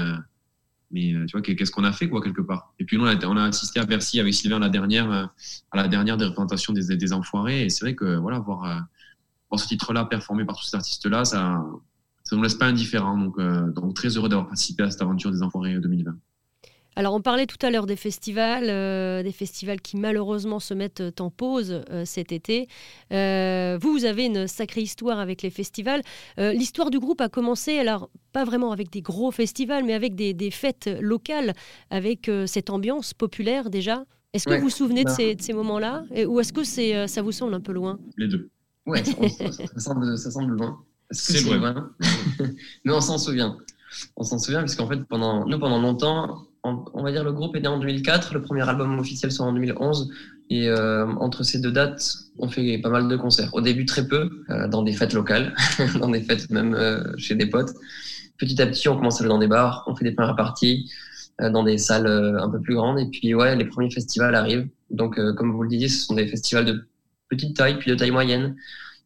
mais 0.93 1.15
euh, 1.15 1.27
tu 1.27 1.33
vois, 1.33 1.43
qu'est-ce 1.43 1.71
qu'on 1.71 1.85
a 1.85 1.93
fait, 1.93 2.09
quoi, 2.09 2.23
quelque 2.23 2.43
part? 2.43 2.73
Et 2.79 2.85
puis 2.85 2.99
nous, 2.99 3.05
on 3.05 3.37
a, 3.37 3.45
assisté 3.45 3.81
à 3.81 3.87
Bercy 3.87 4.21
avec 4.21 4.35
Sylvain 4.35 4.59
la 4.59 4.69
dernière, 4.69 5.11
euh, 5.11 5.25
à 5.71 5.77
la 5.77 5.89
dernière 5.89 6.17
des 6.17 6.27
représentations 6.27 6.73
des, 6.73 7.13
Enfoirés. 7.13 7.65
Et 7.65 7.71
c'est 7.71 7.85
vrai 7.85 7.95
que, 7.95 8.17
voilà, 8.17 8.39
voir, 8.39 8.65
euh, 8.65 9.57
ce 9.57 9.67
titre-là 9.67 10.05
performé 10.05 10.45
par 10.45 10.57
tous 10.57 10.65
ces 10.65 10.77
artistes-là, 10.77 11.25
ça 11.25 11.65
ne 12.31 12.37
nous 12.37 12.43
laisse 12.43 12.55
pas 12.55 12.67
indifférents. 12.67 13.19
Donc, 13.19 13.39
donc 13.75 13.95
très 13.95 14.09
heureux 14.09 14.29
d'avoir 14.29 14.47
participé 14.49 14.83
à 14.83 14.91
cette 14.91 15.03
aventure 15.03 15.31
des 15.31 15.43
Enfoirés 15.43 15.79
2020. 15.79 16.17
Alors 16.95 17.15
on 17.15 17.21
parlait 17.21 17.47
tout 17.47 17.65
à 17.65 17.71
l'heure 17.71 17.87
des 17.87 17.97
festivals, 17.97 18.67
euh, 18.69 19.23
des 19.23 19.33
festivals 19.33 19.81
qui 19.81 19.97
malheureusement 19.97 20.61
se 20.61 20.75
mettent 20.75 21.21
en 21.21 21.31
pause 21.31 21.83
euh, 21.91 22.05
cet 22.05 22.33
été. 22.33 22.69
Euh, 23.13 23.79
vous, 23.81 23.93
vous 23.93 24.05
avez 24.05 24.27
une 24.27 24.47
sacrée 24.47 24.83
histoire 24.83 25.19
avec 25.19 25.43
les 25.43 25.51
festivals. 25.51 26.03
L'histoire 26.39 26.91
du 26.91 26.99
groupe 26.99 27.21
a 27.21 27.29
commencé, 27.29 27.79
alors 27.79 28.11
pas 28.33 28.45
vraiment 28.45 28.73
avec 28.73 28.91
des 28.91 29.01
gros 29.01 29.31
festivals, 29.31 29.85
mais 29.85 29.95
avec 29.95 30.15
des, 30.15 30.51
fêtes 30.51 30.91
locales, 31.01 31.55
avec 31.91 32.31
cette 32.47 32.71
ambiance 32.71 33.15
populaire 33.15 33.71
déjà. 33.71 34.05
Est-ce 34.33 34.47
que 34.47 34.55
vous 34.55 34.63
vous 34.63 34.71
souvenez 34.71 35.05
de 35.05 35.11
bah. 35.11 35.35
ces, 35.39 35.53
moments-là? 35.53 36.05
Ou 36.27 36.41
est-ce 36.41 36.53
que 36.53 36.65
c'est, 36.65 37.07
ça 37.09 37.23
vous 37.23 37.33
semble 37.33 37.55
un 37.55 37.61
peu 37.61 37.73
loin? 37.73 37.99
Les 38.17 38.29
deux. 38.29 38.51
Ouais, 38.87 39.03
ça, 39.05 39.79
semble, 39.79 40.19
ça 40.19 40.31
semble 40.31 40.57
loin. 40.57 40.83
C'est 41.11 41.43
vrai. 41.43 41.59
Loin? 41.59 41.93
Mais 42.85 42.93
on 42.93 43.01
s'en 43.01 43.19
souvient. 43.19 43.57
On 44.17 44.25
s'en 44.25 44.39
souvient 44.39 44.61
parce 44.61 44.75
qu'en 44.75 44.89
fait, 44.89 45.05
pendant, 45.05 45.47
nous, 45.47 45.59
pendant 45.59 45.81
longtemps, 45.81 46.47
on, 46.65 47.03
va 47.03 47.11
dire 47.11 47.25
le 47.25 47.33
groupe 47.33 47.57
est 47.57 47.61
né 47.61 47.69
en 47.69 47.79
2004, 47.79 48.35
le 48.35 48.43
premier 48.43 48.69
album 48.69 48.99
officiel 48.99 49.33
sort 49.33 49.47
en 49.47 49.53
2011 49.53 50.11
et 50.51 50.69
euh, 50.69 51.07
entre 51.17 51.43
ces 51.43 51.61
deux 51.61 51.73
dates, 51.73 52.03
on 52.39 52.49
fait 52.49 52.79
pas 52.79 52.91
mal 52.91 53.09
de 53.09 53.17
concerts. 53.17 53.49
Au 53.53 53.61
début 53.61 53.85
très 53.85 54.07
peu, 54.07 54.31
euh, 54.51 54.69
dans 54.69 54.83
des 54.83 54.93
fêtes 54.93 55.13
locales, 55.13 55.55
dans 55.99 56.09
des 56.09 56.23
fêtes 56.23 56.51
même 56.51 56.75
euh, 56.75 57.03
chez 57.17 57.35
des 57.35 57.47
potes. 57.47 57.71
Petit 58.39 58.61
à 58.61 58.67
petit, 58.67 58.89
on 58.89 58.97
commence 58.97 59.21
à 59.21 59.25
aller 59.25 59.29
dans 59.29 59.39
des 59.39 59.49
bars, 59.49 59.85
on 59.87 59.97
fait 59.97 60.05
des 60.05 60.13
premières 60.13 60.37
parties 60.37 60.91
dans 61.41 61.65
des 61.65 61.79
salles 61.79 62.07
un 62.07 62.49
peu 62.51 62.61
plus 62.61 62.75
grandes 62.75 63.01
et 63.01 63.07
puis 63.07 63.35
ouais, 63.35 63.57
les 63.57 63.65
premiers 63.65 63.91
festivals 63.91 64.35
arrivent. 64.35 64.69
Donc 64.91 65.19
comme 65.35 65.53
vous 65.53 65.63
le 65.63 65.69
disiez, 65.69 65.89
ce 65.89 66.05
sont 66.07 66.15
des 66.15 66.29
festivals 66.29 66.65
de 66.65 66.87
petite 67.29 67.57
taille 67.57 67.79
puis 67.79 67.91
de 67.91 67.97
taille 67.97 68.11
moyenne. 68.11 68.55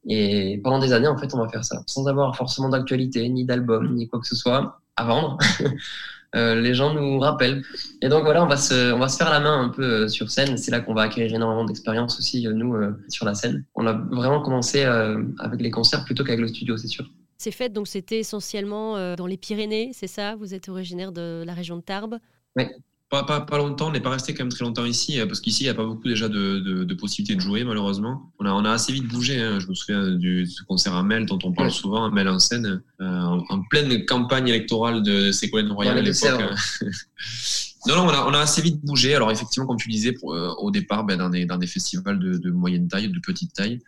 Et 0.09 0.61
pendant 0.63 0.79
des 0.79 0.93
années, 0.93 1.09
en 1.09 1.17
fait, 1.17 1.35
on 1.35 1.39
va 1.39 1.49
faire 1.49 1.65
ça, 1.65 1.83
sans 1.87 2.07
avoir 2.07 2.37
forcément 2.37 2.69
d'actualité, 2.69 3.29
ni 3.29 3.45
d'album, 3.45 3.95
ni 3.95 4.09
quoi 4.09 4.21
que 4.21 4.27
ce 4.27 4.37
soit 4.37 4.81
à 4.97 5.05
vendre. 5.05 5.39
Euh, 6.35 6.55
les 6.61 6.75
gens 6.75 6.93
nous 6.93 7.19
rappellent. 7.19 7.63
Et 8.03 8.09
donc 8.09 8.25
voilà, 8.25 8.45
on 8.45 8.47
va 8.47 8.57
se, 8.57 8.93
on 8.93 8.99
va 8.99 9.09
se 9.09 9.17
faire 9.17 9.31
la 9.31 9.41
main 9.41 9.63
un 9.63 9.69
peu 9.69 9.83
euh, 9.83 10.09
sur 10.09 10.31
scène. 10.31 10.57
C'est 10.57 10.71
là 10.71 10.81
qu'on 10.81 10.95
va 10.95 11.03
acquérir 11.03 11.35
énormément 11.35 11.65
d'expérience 11.65 12.19
aussi, 12.19 12.47
euh, 12.47 12.53
nous, 12.53 12.77
sur 13.09 13.25
la 13.25 13.35
scène. 13.35 13.65
On 13.75 13.87
a 13.87 13.93
vraiment 13.93 14.43
commencé 14.43 14.85
avec 14.85 15.61
les 15.61 15.71
concerts 15.71 16.05
plutôt 16.05 16.25
qu'avec 16.25 16.41
le 16.41 16.49
studio, 16.49 16.77
c'est 16.77 16.89
sûr. 16.89 17.09
Ces 17.39 17.51
fêtes, 17.51 17.73
donc 17.73 17.87
c'était 17.87 18.21
essentiellement 18.21 19.15
dans 19.15 19.27
les 19.27 19.37
Pyrénées, 19.37 19.91
c'est 19.93 20.07
ça? 20.07 20.37
Vous 20.37 20.55
êtes 20.55 20.69
originaire 20.69 21.13
de 21.13 21.45
la 21.47 21.53
région 21.53 21.77
de 21.77 21.83
Tarbes? 21.83 22.19
Oui, 22.57 22.65
pas, 23.09 23.23
pas, 23.23 23.41
pas, 23.41 23.59
longtemps, 23.59 23.89
on 23.89 23.93
n'est 23.93 24.01
pas 24.01 24.11
resté 24.11 24.35
quand 24.35 24.43
même 24.43 24.53
très 24.53 24.65
longtemps 24.65 24.85
ici, 24.85 25.21
euh, 25.21 25.27
parce 25.27 25.41
qu'ici, 25.41 25.63
il 25.63 25.67
n'y 25.67 25.71
a 25.71 25.75
pas 25.75 25.85
beaucoup 25.85 26.09
déjà 26.09 26.29
de, 26.29 26.59
de, 26.59 26.83
de, 26.83 26.95
possibilités 26.95 27.37
de 27.37 27.41
jouer, 27.41 27.63
malheureusement. 27.63 28.33
On 28.41 28.47
a, 28.47 28.53
on 28.53 28.65
a 28.65 28.73
assez 28.73 28.93
vite 28.93 29.07
bougé. 29.07 29.41
Hein. 29.41 29.61
Je 29.61 29.69
me 29.69 29.75
souviens 29.75 30.11
du 30.11 30.49
concert 30.67 30.95
à 30.95 31.05
Mel, 31.05 31.25
dont 31.25 31.39
on 31.45 31.53
parle 31.53 31.71
souvent, 31.71 32.05
à 32.05 32.11
Mel 32.11 32.29
en 32.29 32.41
scène, 32.41 32.83
euh, 33.01 33.23
en, 33.49 33.63
pleine 33.71 34.05
campagne 34.07 34.49
électorale 34.49 35.05
de 35.05 35.31
Ségolène 35.31 35.71
Royal 35.71 35.99
à 35.99 36.03
l'époque. 36.03 36.41
non, 37.87 37.95
non, 37.95 38.07
on 38.07 38.09
a, 38.09 38.27
on 38.29 38.35
a, 38.35 38.41
assez 38.41 38.61
vite 38.61 38.85
bougé. 38.85 39.15
Alors, 39.15 39.31
effectivement, 39.31 39.69
comme 39.69 39.79
tu 39.79 39.89
disais, 39.89 40.13
pour, 40.13 40.35
euh, 40.35 40.53
au 40.59 40.73
départ, 40.73 41.05
ben, 41.05 41.17
dans, 41.17 41.31
des, 41.31 41.47
dans 41.47 41.59
des 41.59 41.69
festivals 41.69 42.19
de, 42.19 42.39
de 42.39 42.51
moyenne 42.51 42.89
taille, 42.89 43.09
de 43.09 43.21
petite 43.21 43.53
taille. 43.53 43.81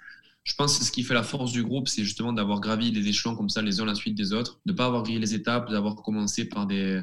Je 0.45 0.55
pense 0.55 0.79
que 0.79 0.85
ce 0.85 0.93
qui 0.93 1.03
fait 1.03 1.15
la 1.15 1.25
force 1.25 1.51
du 1.51 1.65
groupe, 1.65 1.89
c'est 1.89 2.05
justement 2.05 2.33
d'avoir 2.33 2.61
gravi 2.61 2.93
les 2.93 3.07
échelons 3.09 3.35
comme 3.35 3.51
ça, 3.51 3.63
les 3.63 3.81
uns 3.81 3.83
à 3.83 3.89
la 3.89 3.95
suite 3.95 4.15
des 4.15 4.33
autres, 4.33 4.61
de 4.65 4.73
ne 4.73 4.77
pas 4.77 4.87
avoir 4.87 5.03
grillé 5.03 5.19
les 5.19 5.35
étapes, 5.35 5.71
d'avoir 5.71 5.97
commencé 5.97 6.47
par 6.47 6.67
des, 6.67 7.03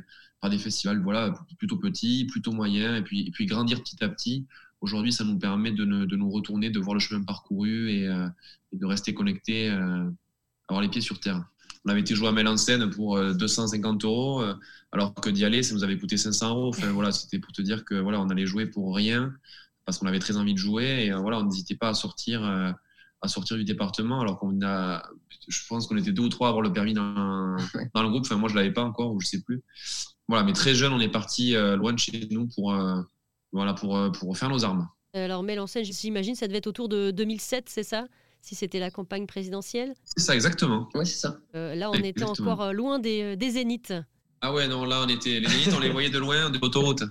des 0.50 0.58
festivals 0.58 1.02
voilà, 1.02 1.34
plutôt 1.58 1.78
petits, 1.78 2.26
plutôt 2.26 2.52
moyens, 2.52 3.00
et 3.00 3.02
puis, 3.02 3.28
et 3.28 3.32
puis 3.32 3.46
grandir 3.46 3.82
petit 3.82 4.04
à 4.04 4.10
petit. 4.10 4.46
Aujourd'hui, 4.82 5.12
ça 5.12 5.24
nous 5.24 5.40
permet 5.40 5.72
de, 5.72 5.86
de, 5.86 6.16
nous 6.16 6.30
retourner, 6.30 6.70
de 6.70 6.80
voir 6.80 6.94
le 6.94 7.00
chemin 7.00 7.24
parcouru 7.24 7.90
et, 7.92 8.08
euh, 8.08 8.28
de 8.74 8.86
rester 8.86 9.14
connecté, 9.14 9.70
euh, 9.70 10.10
avoir 10.68 10.82
les 10.82 10.90
pieds 10.90 11.02
sur 11.02 11.20
terre. 11.20 11.44
On 11.86 11.90
avait 11.90 12.02
été 12.02 12.16
joué 12.16 12.28
à 12.28 12.32
Mélancène 12.32 12.90
pour 12.90 13.20
250 13.20 14.04
euh, 14.04 14.08
euros, 14.08 14.44
alors 14.92 15.14
que 15.14 15.30
d'y 15.30 15.46
aller, 15.46 15.64
ça 15.64 15.74
nous 15.76 15.84
avait 15.84 15.98
coûté 15.98 16.18
500 16.18 16.50
euros. 16.50 16.70
Enfin, 16.70 16.92
voilà, 16.92 17.12
c'était 17.12 17.40
pour 17.40 17.52
te 17.52 17.62
dire 17.62 17.86
que 17.86 17.96
voilà, 17.96 18.20
on 18.20 18.30
allait 18.30 18.46
jouer 18.46 18.66
pour 18.66 18.96
rien, 18.96 19.34
parce 19.86 20.00
qu'on 20.00 20.08
avait 20.08 20.20
très 20.20 20.36
envie 20.36 20.54
de 20.54 20.60
jouer, 20.60 21.06
et 21.06 21.12
voilà, 21.12 21.40
on 21.40 21.46
n'hésitait 21.46 21.76
pas 21.76 21.90
à 21.90 21.94
sortir 21.94 22.76
à 23.26 23.28
sortir 23.28 23.58
du 23.58 23.64
département, 23.64 24.22
alors 24.22 24.40
qu'on 24.40 24.62
a, 24.64 25.04
je 25.48 25.60
pense 25.68 25.88
qu'on 25.88 25.98
était 25.98 26.12
deux 26.12 26.24
ou 26.24 26.30
trois 26.30 26.48
à 26.48 26.50
avoir 26.50 26.64
le 26.64 26.72
permis 26.72 26.94
dans, 26.94 27.56
dans 27.94 28.04
le 28.04 28.10
groupe. 28.10 28.24
Enfin, 28.26 28.38
moi, 28.38 28.50
je 28.50 28.56
l'avais 28.56 28.72
pas 28.72 28.84
encore, 28.84 29.14
ou 29.14 29.20
je 29.20 29.28
sais 29.28 29.42
plus. 29.42 29.64
Voilà, 30.28 30.44
mais 30.44 30.54
très 30.54 30.74
jeune, 30.74 30.94
on 30.94 31.00
est 31.00 31.10
parti 31.10 31.56
euh, 31.56 31.76
loin 31.76 31.94
de 31.94 32.00
chez 32.00 32.28
nous 32.32 32.48
pour, 32.48 32.74
euh, 32.74 33.02
voilà, 33.52 33.74
pour, 33.74 33.98
euh, 33.98 34.10
pour 34.10 34.38
faire 34.38 34.50
nos 34.50 34.64
armes. 34.64 34.88
Alors, 35.14 35.44
Mélenchon, 35.44 35.82
j'imagine, 35.84 36.36
ça 36.36 36.48
devait 36.48 36.58
être 36.58 36.68
autour 36.68 36.90
de 36.90 37.12
2007, 37.12 37.70
c'est 37.70 37.84
ça? 37.84 38.06
Si 38.42 38.54
c'était 38.54 38.80
la 38.80 38.92
campagne 38.92 39.26
présidentielle? 39.26 39.94
C'est 40.04 40.24
ça, 40.24 40.36
exactement. 40.36 40.90
Oui, 40.94 41.06
c'est 41.06 41.18
ça. 41.18 41.40
là, 41.54 41.90
on 41.90 41.94
était 41.94 42.24
encore 42.24 42.74
loin 42.74 43.00
des, 43.00 43.36
des 43.36 43.52
zéniths. 43.52 43.94
Ah 44.42 44.54
ouais, 44.54 44.68
non, 44.68 44.86
là, 44.86 45.04
on 45.06 45.10
était 45.10 45.40
les 45.40 45.48
limites, 45.48 45.74
on 45.76 45.80
les 45.80 45.90
voyait 45.90 46.10
de 46.10 46.20
loin, 46.20 46.50
de 46.50 46.60
l'autoroute. 46.60 47.04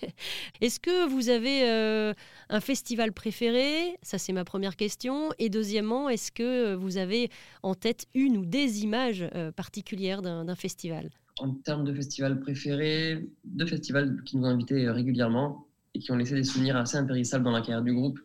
Est-ce 0.60 0.80
que 0.80 1.08
vous 1.08 1.28
avez 1.28 1.70
euh, 1.70 2.12
un 2.48 2.60
festival 2.60 3.12
préféré? 3.12 3.98
Ça, 4.02 4.18
c'est 4.18 4.32
ma 4.32 4.44
première 4.44 4.76
question. 4.76 5.30
Et 5.38 5.48
deuxièmement, 5.48 6.08
est-ce 6.08 6.32
que 6.32 6.74
vous 6.74 6.96
avez 6.96 7.30
en 7.62 7.74
tête 7.74 8.06
une 8.14 8.36
ou 8.36 8.44
des 8.44 8.82
images 8.82 9.24
euh, 9.34 9.52
particulières 9.52 10.22
d'un 10.22 10.54
festival? 10.56 11.10
En 11.38 11.54
termes 11.54 11.84
de 11.84 11.94
festivals 11.94 12.40
préférés, 12.40 13.28
deux 13.44 13.66
festivals 13.66 14.22
qui 14.24 14.36
nous 14.36 14.44
ont 14.44 14.50
invités 14.50 14.86
euh, 14.86 14.92
régulièrement 14.92 15.66
et 15.94 15.98
qui 15.98 16.10
ont 16.10 16.16
laissé 16.16 16.34
des 16.34 16.44
souvenirs 16.44 16.76
assez 16.76 16.96
impérissables 16.96 17.44
dans 17.44 17.52
la 17.52 17.60
carrière 17.60 17.82
du 17.82 17.94
groupe. 17.94 18.18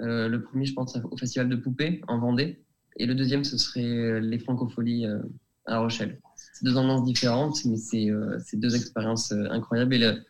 Euh, 0.00 0.28
le 0.28 0.42
premier, 0.42 0.64
je 0.64 0.74
pense 0.74 0.98
au 1.10 1.16
Festival 1.16 1.48
de 1.48 1.56
Poupées 1.56 2.00
en 2.08 2.18
Vendée. 2.18 2.60
Et 2.96 3.06
le 3.06 3.14
deuxième, 3.14 3.44
ce 3.44 3.58
serait 3.58 3.84
euh, 3.84 4.20
les 4.20 4.38
Francopholies 4.38 5.06
euh, 5.06 5.18
à 5.66 5.78
Rochelle. 5.78 6.20
C'est 6.64 6.70
deux 6.70 6.76
ambiances 6.78 7.04
différentes, 7.04 7.64
mais 7.66 7.76
c'est 7.76 8.10
euh, 8.10 8.38
deux 8.54 8.74
expériences 8.74 9.32
euh, 9.32 9.46
incroyables. 9.50 9.94
Et 9.94 9.98
le- 9.98 10.22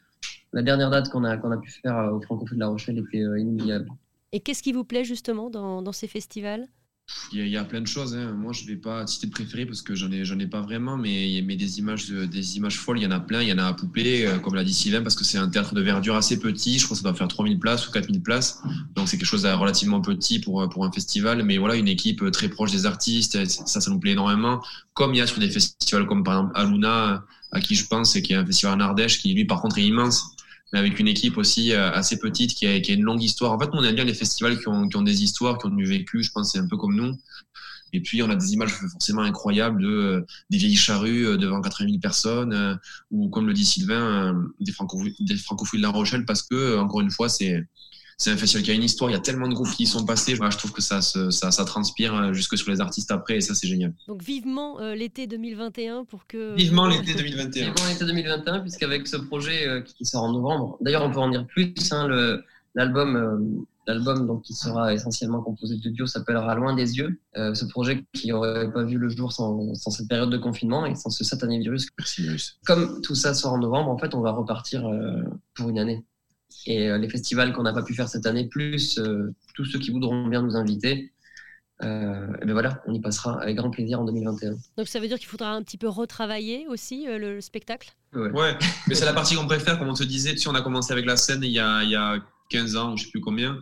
la 0.52 0.62
dernière 0.62 0.90
date 0.90 1.08
qu'on 1.10 1.24
a, 1.24 1.36
qu'on 1.36 1.50
a 1.52 1.56
pu 1.58 1.70
faire 1.70 1.96
euh, 1.96 2.10
au 2.12 2.20
Francophone 2.20 2.58
de 2.58 2.60
La 2.60 2.68
Rochelle 2.68 2.98
était 2.98 3.22
euh, 3.22 3.38
inoubliable. 3.38 3.88
Et 4.32 4.40
qu'est-ce 4.40 4.62
qui 4.62 4.72
vous 4.72 4.84
plaît 4.84 5.04
justement 5.04 5.48
dans, 5.50 5.80
dans 5.82 5.92
ces 5.92 6.08
festivals? 6.08 6.66
Il 7.32 7.38
y, 7.38 7.42
a, 7.42 7.44
il 7.44 7.50
y 7.50 7.56
a 7.56 7.64
plein 7.64 7.82
de 7.82 7.86
choses. 7.86 8.14
hein. 8.16 8.32
Moi, 8.32 8.52
je 8.52 8.64
vais 8.66 8.76
pas 8.76 9.06
citer 9.06 9.26
de 9.26 9.32
préféré 9.32 9.66
parce 9.66 9.82
que 9.82 9.94
j'en 9.94 10.10
ai, 10.10 10.24
j'en 10.24 10.38
ai 10.38 10.46
pas 10.46 10.62
vraiment, 10.62 10.96
mais, 10.96 11.42
mais 11.44 11.54
des 11.56 11.78
images, 11.78 12.08
de- 12.08 12.24
des 12.24 12.56
images 12.56 12.78
folles, 12.78 12.98
il 12.98 13.02
y 13.02 13.06
en 13.06 13.10
a 13.10 13.20
plein. 13.20 13.42
Il 13.42 13.48
y 13.48 13.52
en 13.52 13.58
a 13.58 13.66
à 13.66 13.74
Poupée, 13.74 14.26
comme 14.42 14.54
l'a 14.54 14.64
dit 14.64 14.72
Sylvain, 14.72 15.02
parce 15.02 15.14
que 15.14 15.22
c'est 15.24 15.38
un 15.38 15.48
théâtre 15.48 15.74
de 15.74 15.82
verdure 15.82 16.16
assez 16.16 16.38
petit. 16.40 16.78
Je 16.78 16.84
crois 16.86 16.96
que 16.96 17.02
ça 17.02 17.08
doit 17.08 17.16
faire 17.16 17.28
3000 17.28 17.58
places 17.60 17.86
ou 17.88 17.92
4000 17.92 18.22
places. 18.22 18.60
Donc, 19.04 19.10
c'est 19.10 19.18
quelque 19.18 19.26
chose 19.26 19.42
de 19.42 19.50
relativement 19.50 20.00
petit 20.00 20.38
pour, 20.38 20.62
euh, 20.62 20.66
pour 20.66 20.86
un 20.86 20.90
festival. 20.90 21.42
Mais 21.42 21.58
voilà, 21.58 21.74
une 21.76 21.88
équipe 21.88 22.22
euh, 22.22 22.30
très 22.30 22.48
proche 22.48 22.72
des 22.72 22.86
artistes, 22.86 23.34
et 23.34 23.44
ça, 23.44 23.82
ça 23.82 23.90
nous 23.90 23.98
plaît 23.98 24.12
énormément. 24.12 24.64
Comme 24.94 25.12
il 25.12 25.18
y 25.18 25.20
a 25.20 25.26
sur 25.26 25.40
des 25.40 25.50
festivals 25.50 26.06
comme 26.06 26.24
par 26.24 26.38
exemple 26.38 26.52
Aluna, 26.54 27.22
à 27.52 27.60
qui 27.60 27.74
je 27.74 27.86
pense, 27.86 28.16
et 28.16 28.22
qui 28.22 28.32
est 28.32 28.36
un 28.36 28.46
festival 28.46 28.76
en 28.76 28.80
Ardèche, 28.80 29.18
qui 29.18 29.34
lui, 29.34 29.44
par 29.44 29.60
contre, 29.60 29.76
est 29.76 29.84
immense. 29.84 30.24
Mais 30.72 30.78
avec 30.78 30.98
une 30.98 31.06
équipe 31.06 31.36
aussi 31.36 31.72
euh, 31.72 31.92
assez 31.92 32.18
petite 32.18 32.54
qui 32.54 32.66
a, 32.66 32.80
qui 32.80 32.92
a 32.92 32.94
une 32.94 33.02
longue 33.02 33.22
histoire. 33.22 33.52
En 33.52 33.58
fait, 33.58 33.68
on 33.74 33.84
aime 33.84 33.94
bien 33.94 34.04
les 34.04 34.14
festivals 34.14 34.58
qui 34.58 34.68
ont, 34.68 34.88
qui 34.88 34.96
ont 34.96 35.02
des 35.02 35.22
histoires, 35.22 35.58
qui 35.58 35.66
ont 35.66 35.68
du 35.68 35.84
vécu. 35.84 36.22
Je 36.22 36.30
pense 36.32 36.52
c'est 36.52 36.58
un 36.58 36.66
peu 36.66 36.78
comme 36.78 36.96
nous. 36.96 37.14
Et 37.94 38.00
puis, 38.00 38.22
on 38.24 38.28
a 38.28 38.34
des 38.34 38.52
images 38.54 38.72
forcément 38.72 39.22
incroyables 39.22 39.80
de 39.80 39.88
euh, 39.88 40.26
des 40.50 40.58
vieilles 40.58 40.76
charrues 40.76 41.26
euh, 41.26 41.36
devant 41.36 41.60
80 41.60 41.90
000 41.90 42.00
personnes, 42.00 42.52
euh, 42.52 42.74
ou 43.12 43.28
comme 43.28 43.46
le 43.46 43.52
dit 43.52 43.64
Sylvain, 43.64 44.34
euh, 44.34 44.48
des, 44.58 44.72
des 45.20 45.36
francophiles 45.36 45.80
de 45.80 45.86
La 45.86 45.90
Rochelle, 45.90 46.24
parce 46.24 46.42
que, 46.42 46.56
euh, 46.56 46.80
encore 46.80 47.02
une 47.02 47.12
fois, 47.12 47.28
c'est 47.28 47.64
c'est 48.18 48.30
un 48.30 48.36
festival 48.36 48.62
qui 48.64 48.70
a 48.70 48.74
une 48.74 48.82
histoire. 48.82 49.10
Il 49.10 49.14
y 49.14 49.16
a 49.16 49.20
tellement 49.20 49.48
de 49.48 49.54
groupes 49.54 49.70
qui 49.70 49.84
y 49.84 49.86
sont 49.86 50.04
passés. 50.04 50.34
Voilà, 50.34 50.50
je 50.50 50.58
trouve 50.58 50.72
que 50.72 50.82
ça, 50.82 51.00
se- 51.02 51.30
ça, 51.30 51.50
ça 51.50 51.64
transpire 51.64 52.14
euh, 52.14 52.32
jusque 52.32 52.56
sur 52.58 52.70
les 52.70 52.80
artistes 52.80 53.10
après, 53.10 53.36
et 53.36 53.40
ça, 53.40 53.54
c'est 53.54 53.66
génial. 53.68 53.92
Donc 54.08 54.22
vivement 54.22 54.80
euh, 54.80 54.94
l'été 54.94 55.26
2021 55.26 56.04
pour 56.04 56.26
que... 56.26 56.54
Vivement 56.54 56.86
l'été 56.88 57.14
2021. 57.14 57.72
Vivement 57.72 57.88
l'été 57.88 58.04
2021, 58.04 58.60
puisqu'avec 58.60 59.06
ce 59.08 59.16
projet 59.16 59.66
euh, 59.66 59.80
qui 59.82 60.04
sort 60.04 60.22
en 60.24 60.32
novembre, 60.32 60.78
d'ailleurs 60.80 61.02
on 61.04 61.10
peut 61.10 61.20
en 61.20 61.28
dire 61.30 61.46
plus, 61.46 61.72
hein, 61.92 62.08
l'album 62.74 63.16
euh, 63.16 63.64
l'album 63.86 64.26
donc 64.26 64.42
qui 64.42 64.54
sera 64.54 64.94
essentiellement 64.94 65.42
composé 65.42 65.76
de 65.76 65.90
duos 65.90 66.06
s'appellera 66.06 66.54
Loin 66.54 66.74
des 66.74 66.96
yeux. 66.96 67.20
Euh, 67.36 67.52
ce 67.54 67.66
projet 67.66 68.02
qui 68.14 68.28
n'aurait 68.28 68.72
pas 68.72 68.82
vu 68.82 68.96
le 68.96 69.08
jour 69.10 69.30
sans, 69.32 69.74
sans 69.74 69.90
cette 69.90 70.08
période 70.08 70.30
de 70.30 70.38
confinement 70.38 70.86
et 70.86 70.94
sans 70.94 71.10
ce 71.10 71.22
satané 71.22 71.58
virus. 71.58 71.88
Merci. 71.98 72.26
Comme 72.66 73.00
tout 73.02 73.14
ça 73.14 73.34
sort 73.34 73.52
en 73.52 73.58
novembre, 73.58 73.90
en 73.90 73.98
fait 73.98 74.14
on 74.14 74.20
va 74.22 74.32
repartir 74.32 74.86
euh, 74.86 75.22
pour 75.54 75.68
une 75.68 75.78
année. 75.78 76.02
Et 76.66 76.88
euh, 76.90 76.98
les 76.98 77.08
festivals 77.08 77.52
qu'on 77.52 77.62
n'a 77.64 77.72
pas 77.72 77.82
pu 77.82 77.94
faire 77.94 78.08
cette 78.08 78.26
année, 78.26 78.48
plus 78.48 78.98
euh, 78.98 79.34
tous 79.54 79.64
ceux 79.64 79.78
qui 79.78 79.90
voudront 79.90 80.26
bien 80.28 80.42
nous 80.42 80.56
inviter, 80.56 81.12
euh, 81.82 82.26
et 82.40 82.46
ben 82.46 82.52
voilà, 82.52 82.82
on 82.86 82.94
y 82.94 83.00
passera 83.00 83.40
avec 83.42 83.56
grand 83.56 83.70
plaisir 83.70 84.00
en 84.00 84.04
2021. 84.04 84.54
Donc 84.78 84.86
ça 84.88 85.00
veut 85.00 85.08
dire 85.08 85.18
qu'il 85.18 85.26
faudra 85.28 85.52
un 85.52 85.62
petit 85.62 85.76
peu 85.76 85.88
retravailler 85.88 86.66
aussi 86.68 87.06
euh, 87.08 87.18
le, 87.18 87.34
le 87.34 87.40
spectacle? 87.40 87.92
Ouais. 88.14 88.30
Ouais, 88.30 88.56
mais 88.88 88.94
c'est 88.94 89.04
la 89.04 89.12
partie 89.12 89.34
qu'on 89.34 89.46
préfère, 89.46 89.78
comme 89.78 89.88
on 89.88 89.94
te 89.94 90.04
disait. 90.04 90.32
Tu 90.32 90.38
sais, 90.38 90.48
on 90.48 90.54
a 90.54 90.62
commencé 90.62 90.92
avec 90.92 91.04
la 91.04 91.16
scène 91.16 91.42
il 91.42 91.50
y 91.50 91.58
a, 91.58 91.82
il 91.82 91.90
y 91.90 91.96
a 91.96 92.18
15 92.50 92.76
ans, 92.76 92.92
ou 92.92 92.96
je 92.96 93.04
sais 93.04 93.10
plus 93.10 93.20
combien. 93.20 93.58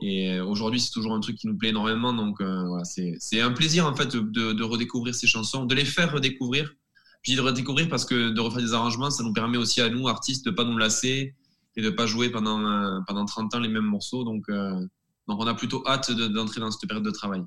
Et 0.00 0.40
aujourd'hui, 0.40 0.80
c'est 0.80 0.90
toujours 0.90 1.12
un 1.12 1.20
truc 1.20 1.36
qui 1.36 1.46
nous 1.46 1.56
plaît 1.56 1.68
énormément. 1.68 2.14
Donc, 2.14 2.40
euh, 2.40 2.66
voilà, 2.66 2.84
c'est 2.84 3.14
c'est 3.20 3.40
un 3.42 3.52
plaisir, 3.52 3.86
en 3.86 3.94
fait, 3.94 4.06
de, 4.16 4.20
de- 4.20 4.52
de 4.54 4.62
redécouvrir 4.64 5.14
ces 5.14 5.26
chansons, 5.26 5.66
de 5.66 5.74
les 5.74 5.84
faire 5.84 6.10
redécouvrir. 6.10 6.72
Je 7.22 7.32
dis 7.32 7.36
de 7.36 7.42
redécouvrir 7.42 7.88
parce 7.90 8.06
que 8.06 8.30
de 8.30 8.40
refaire 8.40 8.62
des 8.62 8.72
arrangements, 8.72 9.10
ça 9.10 9.22
nous 9.22 9.34
permet 9.34 9.58
aussi 9.58 9.80
à 9.82 9.90
nous, 9.90 10.08
artistes, 10.08 10.44
de 10.46 10.50
pas 10.50 10.64
nous 10.64 10.78
lasser 10.78 11.34
et 11.76 11.82
de 11.82 11.90
pas 11.90 12.06
jouer 12.06 12.30
pendant, 12.30 12.60
euh, 12.60 13.00
pendant 13.06 13.24
30 13.24 13.54
ans 13.54 13.60
les 13.60 13.68
mêmes 13.68 13.84
morceaux. 13.84 14.24
Donc, 14.24 14.44
euh, 14.48 14.72
donc 15.28 15.40
on 15.40 15.46
a 15.46 15.54
plutôt 15.54 15.82
hâte 15.86 16.10
de- 16.10 16.26
d'entrer 16.28 16.60
dans 16.60 16.70
cette 16.70 16.88
période 16.88 17.04
de 17.04 17.10
travail. 17.10 17.42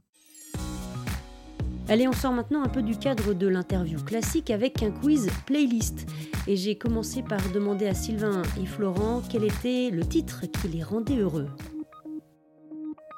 Allez, 1.88 2.08
on 2.08 2.14
sort 2.14 2.32
maintenant 2.34 2.64
un 2.64 2.68
peu 2.68 2.82
du 2.82 2.98
cadre 2.98 3.34
de 3.34 3.48
l'interview 3.48 4.00
classique 4.04 4.50
avec 4.50 4.82
un 4.82 4.90
quiz 4.90 5.30
playlist. 5.46 6.08
Et 6.48 6.56
j'ai 6.58 6.76
commencé 6.78 7.22
par 7.22 7.40
demander 7.54 7.86
à 7.86 7.94
Sylvain 7.94 8.42
et 8.60 8.66
Florent 8.66 9.22
quel 9.30 9.44
était 9.44 9.92
le 9.92 10.04
titre 10.04 10.42
qui 10.48 10.68
les 10.70 10.82
rendait 10.84 11.18
heureux. 11.18 11.48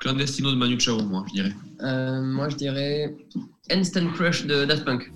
Clandestino 0.02 0.52
de 0.52 0.58
Manu 0.58 0.78
Chao, 0.80 1.02
moi, 1.02 1.24
je 1.30 1.34
dirais. 1.34 1.54
Euh, 1.82 2.22
moi, 2.22 2.50
je 2.50 2.58
dirais 2.58 3.15
Instant 3.72 4.08
Crush 4.13 4.46
de 4.46 4.65
Daft 4.65 4.84
Punk. 4.86 5.12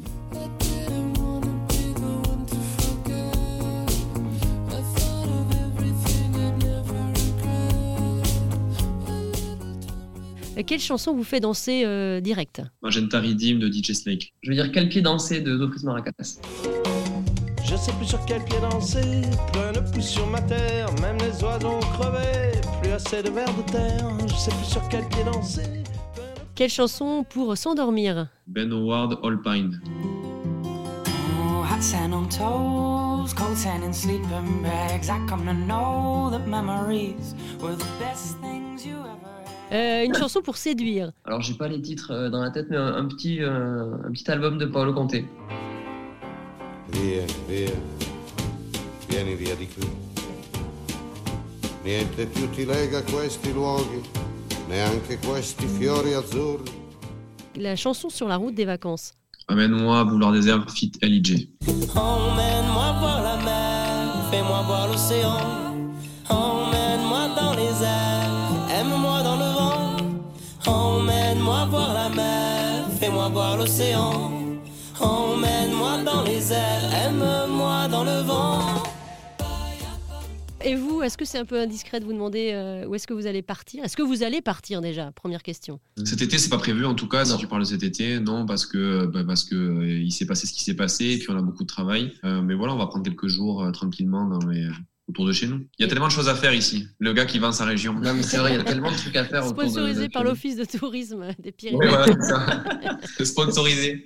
Quelle 10.65 10.79
chanson 10.79 11.13
vous 11.13 11.23
fait 11.23 11.39
danser 11.39 11.83
euh, 11.85 12.21
direct 12.21 12.61
Magenta 12.81 13.19
Redeem 13.19 13.59
de 13.59 13.71
DJ 13.71 13.93
Snake. 13.93 14.33
Je 14.41 14.49
veux 14.49 14.55
dire 14.55 14.71
Quel 14.71 14.89
pied 14.89 15.01
danser 15.01 15.41
de 15.41 15.57
Zofris 15.57 15.83
Maracas. 15.83 16.39
Je 17.63 17.75
sais 17.77 17.93
plus 17.93 18.07
sur 18.07 18.23
quel 18.25 18.43
pied 18.43 18.59
danser, 18.59 19.21
plus 19.53 19.61
rien 19.61 19.71
ne 19.71 19.91
pousse 19.91 20.09
sur 20.09 20.27
ma 20.27 20.41
terre, 20.41 20.87
même 21.01 21.17
les 21.19 21.41
oiseaux 21.41 21.69
ont 21.69 21.79
crevé, 21.79 22.51
plus 22.81 22.91
assez 22.91 23.23
de 23.23 23.29
vers 23.29 23.47
de 23.55 23.61
terre, 23.71 24.11
je 24.27 24.35
sais 24.35 24.51
plus 24.51 24.65
sur 24.65 24.85
quel 24.89 25.07
pied 25.07 25.23
danser. 25.23 25.83
Quelle 26.53 26.69
chanson 26.69 27.23
pour 27.27 27.55
s'endormir 27.57 28.27
Ben 28.45 28.73
Howard, 28.73 29.19
All 29.23 29.41
Pine. 29.41 29.79
Oh, 30.65 31.63
sand 31.79 32.13
on 32.13 32.27
toes, 32.27 33.33
cold 33.33 33.55
sand 33.55 33.83
in 33.83 33.93
sleeping 33.93 34.61
bags. 34.61 35.09
I 35.09 35.17
come 35.27 35.45
to 35.45 35.53
know 35.53 36.29
that 36.29 36.45
memories 36.45 37.35
were 37.61 37.75
the 37.75 37.87
best 37.99 38.37
things 38.41 38.85
you 38.85 38.97
ever. 38.97 39.30
Euh, 39.71 40.03
Une 40.03 40.13
chanson 40.15 40.41
pour 40.41 40.57
séduire. 40.57 41.11
Alors, 41.25 41.41
j'ai 41.41 41.53
pas 41.53 41.67
les 41.67 41.81
titres 41.81 42.11
euh, 42.11 42.29
dans 42.29 42.41
la 42.41 42.51
tête, 42.51 42.67
mais 42.69 42.77
un, 42.77 42.93
un 42.93 43.05
petit, 43.05 43.41
euh, 43.41 43.93
un 44.05 44.11
petit 44.11 44.29
album 44.29 44.57
de 44.57 44.65
Paolo 44.65 44.93
Conte. 44.93 45.15
Via, 46.89 47.23
via, 47.47 47.69
vieni 49.09 49.35
via 49.35 49.55
di 49.55 49.67
qui. 49.67 49.87
Niente 51.85 52.25
più 52.27 52.47
ti 52.51 52.63
lega 52.65 53.01
questi 53.01 53.51
luoghi, 53.53 54.01
neanche 54.69 55.17
questi 55.19 55.65
fiori 55.65 56.13
azzurri. 56.13 56.69
La 57.55 57.75
chanson 57.75 58.09
sur 58.09 58.27
la 58.27 58.35
route 58.35 58.53
des 58.53 58.65
vacances. 58.65 59.13
Amène-moi, 59.47 60.03
Boulevard 60.05 60.33
Désert, 60.33 60.69
Fit 60.69 60.91
LIJ. 61.01 61.47
Emmène-moi 61.95 62.91
voir 62.99 63.21
la 63.23 63.37
mer, 63.43 64.29
fais-moi 64.29 64.61
voir 64.67 64.87
l'océan. 64.89 65.70
L'océan. 73.61 74.31
Emmène-moi 74.99 76.03
dans 76.03 76.23
les 76.23 76.51
airs, 76.51 76.93
aime-moi 77.05 77.87
dans 77.89 78.03
le 78.03 78.21
vent. 78.21 78.59
Et 80.63 80.75
vous, 80.75 81.01
est-ce 81.03 81.17
que 81.17 81.25
c'est 81.25 81.37
un 81.39 81.45
peu 81.45 81.59
indiscret 81.59 81.99
de 81.99 82.05
vous 82.05 82.13
demander 82.13 82.51
euh, 82.53 82.85
où 82.87 82.93
est-ce 82.95 83.05
que 83.07 83.13
vous 83.13 83.25
allez 83.27 83.41
partir? 83.43 83.83
Est-ce 83.83 83.95
que 83.97 84.01
vous 84.03 84.21
allez 84.23 84.41
partir 84.41 84.81
déjà? 84.81 85.11
Première 85.11 85.43
question. 85.43 85.79
Cet 86.05 86.21
été, 86.23 86.37
c'est 86.39 86.49
pas 86.49 86.57
prévu 86.59 86.85
en 86.85 86.93
tout 86.95 87.07
cas. 87.07 87.23
Si 87.25 87.37
tu 87.37 87.45
parles 87.47 87.61
de 87.61 87.67
cet 87.67 87.83
été, 87.83 88.19
non, 88.19 88.45
parce 88.47 88.65
que 88.67 89.05
bah, 89.07 89.23
parce 89.25 89.43
que 89.43 89.55
euh, 89.55 89.99
il 89.99 90.11
s'est 90.11 90.25
passé 90.27 90.45
ce 90.47 90.53
qui 90.53 90.63
s'est 90.63 90.75
passé, 90.75 91.05
et 91.05 91.17
puis 91.17 91.27
on 91.29 91.37
a 91.37 91.41
beaucoup 91.41 91.63
de 91.63 91.67
travail. 91.67 92.13
Euh, 92.23 92.41
mais 92.41 92.53
voilà, 92.55 92.73
on 92.73 92.77
va 92.77 92.85
prendre 92.87 93.03
quelques 93.03 93.27
jours 93.27 93.63
euh, 93.63 93.71
tranquillement 93.71 94.25
dans 94.25 94.47
les- 94.47 94.69
autour 95.11 95.25
de 95.27 95.31
chez 95.31 95.47
nous. 95.47 95.65
Il 95.77 95.83
y 95.83 95.85
a 95.85 95.87
tellement 95.87 96.07
de 96.07 96.11
choses 96.11 96.27
à 96.29 96.35
faire 96.35 96.53
ici. 96.53 96.87
Le 96.99 97.13
gars 97.13 97.25
qui 97.25 97.37
vend 97.39 97.51
sa 97.51 97.65
région. 97.65 97.93
Non, 97.93 98.13
mais 98.13 98.23
c'est 98.23 98.37
vrai, 98.37 98.53
il 98.53 98.57
y 98.57 98.59
a 98.59 98.63
tellement 98.63 98.91
de 98.91 98.97
trucs 98.97 99.15
à 99.15 99.23
faire 99.25 99.45
autour 99.45 99.63
de. 99.63 99.69
Sponsorisé 99.69 100.07
de- 100.07 100.11
par 100.11 100.23
l'Office 100.23 100.55
de 100.57 100.65
tourisme 100.65 101.27
des 101.39 101.51
Pyrénées. 101.51 101.77
Ouais, 101.77 101.87
voilà, 101.87 102.05
c'est 102.07 102.23
ça. 102.23 102.63
C'est 103.17 103.25
Sponsorisé. 103.25 104.05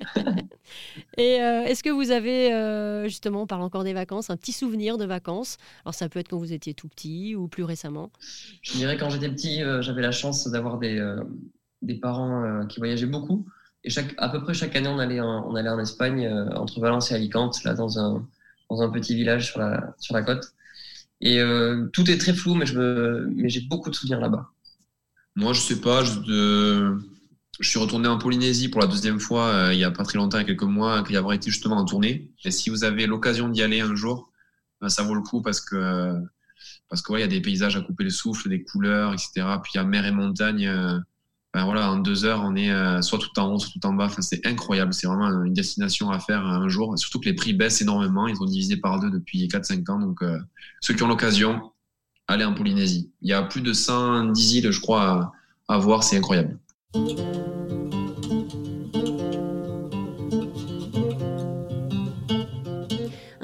Et 1.17 1.41
euh, 1.41 1.63
est-ce 1.63 1.83
que 1.83 1.89
vous 1.89 2.11
avez, 2.11 2.53
euh, 2.53 3.05
justement, 3.05 3.43
on 3.43 3.47
parle 3.47 3.61
encore 3.61 3.83
des 3.83 3.93
vacances, 3.93 4.29
un 4.29 4.37
petit 4.37 4.51
souvenir 4.51 4.97
de 4.97 5.05
vacances? 5.05 5.57
Alors 5.85 5.93
ça 5.93 6.09
peut 6.09 6.19
être 6.19 6.29
quand 6.29 6.37
vous 6.37 6.53
étiez 6.53 6.73
tout 6.73 6.87
petit 6.87 7.35
ou 7.35 7.47
plus 7.47 7.63
récemment. 7.63 8.11
Je 8.61 8.73
dirais 8.73 8.97
quand 8.97 9.09
j'étais 9.09 9.29
petit, 9.29 9.61
euh, 9.63 9.81
j'avais 9.81 10.01
la 10.01 10.11
chance 10.11 10.47
d'avoir 10.47 10.77
des, 10.79 10.97
euh, 10.97 11.21
des 11.81 11.95
parents 11.95 12.65
qui 12.67 12.79
voyageaient 12.79 13.05
beaucoup. 13.05 13.45
Et 13.83 13.89
chaque, 13.89 14.13
à 14.17 14.29
peu 14.29 14.41
près 14.43 14.53
chaque 14.53 14.75
année, 14.75 14.87
on 14.87 14.97
allait 14.99 15.19
en, 15.19 15.45
on 15.47 15.55
allait 15.55 15.69
en 15.69 15.79
Espagne, 15.79 16.27
entre 16.55 16.79
Valence 16.79 17.11
et 17.11 17.15
Alicante, 17.15 17.63
là, 17.63 17.73
dans 17.75 17.99
un, 17.99 18.25
dans 18.69 18.81
un 18.81 18.89
petit 18.89 19.13
village 19.13 19.45
sur 19.51 19.59
la, 19.59 19.93
sur 19.99 20.15
la 20.15 20.23
côte. 20.23 20.43
Et 21.25 21.41
tout 21.91 22.09
est 22.09 22.17
très 22.17 22.33
flou, 22.33 22.55
mais, 22.55 22.65
j'ai 22.65 23.61
beaucoup 23.61 23.89
de 23.89 23.95
souvenirs 23.95 24.19
là-bas. 24.21 24.51
Moi, 25.35 25.51
je 25.53 25.59
sais 25.59 25.81
pas. 25.81 26.03
Je, 26.03 26.95
je 27.59 27.69
suis 27.69 27.79
retourné 27.79 28.07
en 28.07 28.17
Polynésie 28.17 28.69
pour 28.69 28.81
la 28.81 28.87
deuxième 28.87 29.19
fois 29.19 29.47
euh, 29.47 29.73
il 29.73 29.79
y 29.79 29.83
a 29.83 29.91
pas 29.91 30.03
très 30.03 30.17
longtemps, 30.17 30.37
il 30.37 30.41
y 30.41 30.43
a 30.43 30.47
quelques 30.47 30.63
mois, 30.63 31.03
y 31.09 31.15
avoir 31.15 31.33
été 31.33 31.49
justement 31.49 31.77
en 31.77 31.85
tournée. 31.85 32.29
Et 32.43 32.51
si 32.51 32.69
vous 32.69 32.83
avez 32.83 33.07
l'occasion 33.07 33.49
d'y 33.49 33.63
aller 33.63 33.79
un 33.79 33.95
jour, 33.95 34.31
ben, 34.81 34.89
ça 34.89 35.03
vaut 35.03 35.15
le 35.15 35.21
coup 35.21 35.41
parce 35.41 35.61
que 35.61 36.13
parce 36.89 37.01
que 37.01 37.13
il 37.13 37.19
y 37.21 37.23
a 37.23 37.27
des 37.27 37.41
paysages 37.41 37.77
à 37.77 37.81
couper 37.81 38.03
le 38.03 38.09
souffle, 38.09 38.49
des 38.49 38.63
couleurs, 38.63 39.13
etc. 39.13 39.31
Puis 39.63 39.73
il 39.73 39.77
y 39.77 39.79
a 39.79 39.83
mer 39.83 40.05
et 40.05 40.11
montagne. 40.11 40.69
Euh, 41.55 41.73
ben, 41.73 41.89
en 41.89 41.97
deux 41.97 42.25
heures, 42.25 42.41
on 42.43 42.55
est 42.55 42.71
euh, 42.71 43.01
soit 43.01 43.19
tout 43.19 43.37
en 43.39 43.51
haut, 43.51 43.59
soit 43.59 43.71
tout 43.73 43.85
en 43.85 43.93
bas. 43.93 44.09
C'est 44.19 44.45
incroyable. 44.45 44.93
C'est 44.93 45.07
vraiment 45.07 45.43
une 45.43 45.53
destination 45.53 46.11
à 46.11 46.19
faire 46.19 46.45
un 46.45 46.67
jour. 46.67 46.97
Surtout 46.97 47.19
que 47.19 47.25
les 47.25 47.33
prix 47.33 47.53
baissent 47.53 47.81
énormément. 47.81 48.27
Ils 48.27 48.41
ont 48.41 48.45
divisé 48.45 48.77
par 48.77 48.99
deux 48.99 49.09
depuis 49.09 49.47
4-5 49.47 49.91
ans. 49.91 49.99
Donc, 49.99 50.19
ceux 50.81 50.93
qui 50.93 51.03
ont 51.03 51.07
l'occasion, 51.07 51.71
allez 52.27 52.45
en 52.45 52.53
Polynésie. 52.53 53.11
Il 53.21 53.29
y 53.29 53.33
a 53.33 53.41
plus 53.43 53.61
de 53.61 53.73
110 53.73 54.55
îles, 54.55 54.71
je 54.71 54.81
crois, 54.81 55.31
à 55.67 55.77
voir. 55.77 56.03
C'est 56.03 56.17
incroyable. 56.17 56.59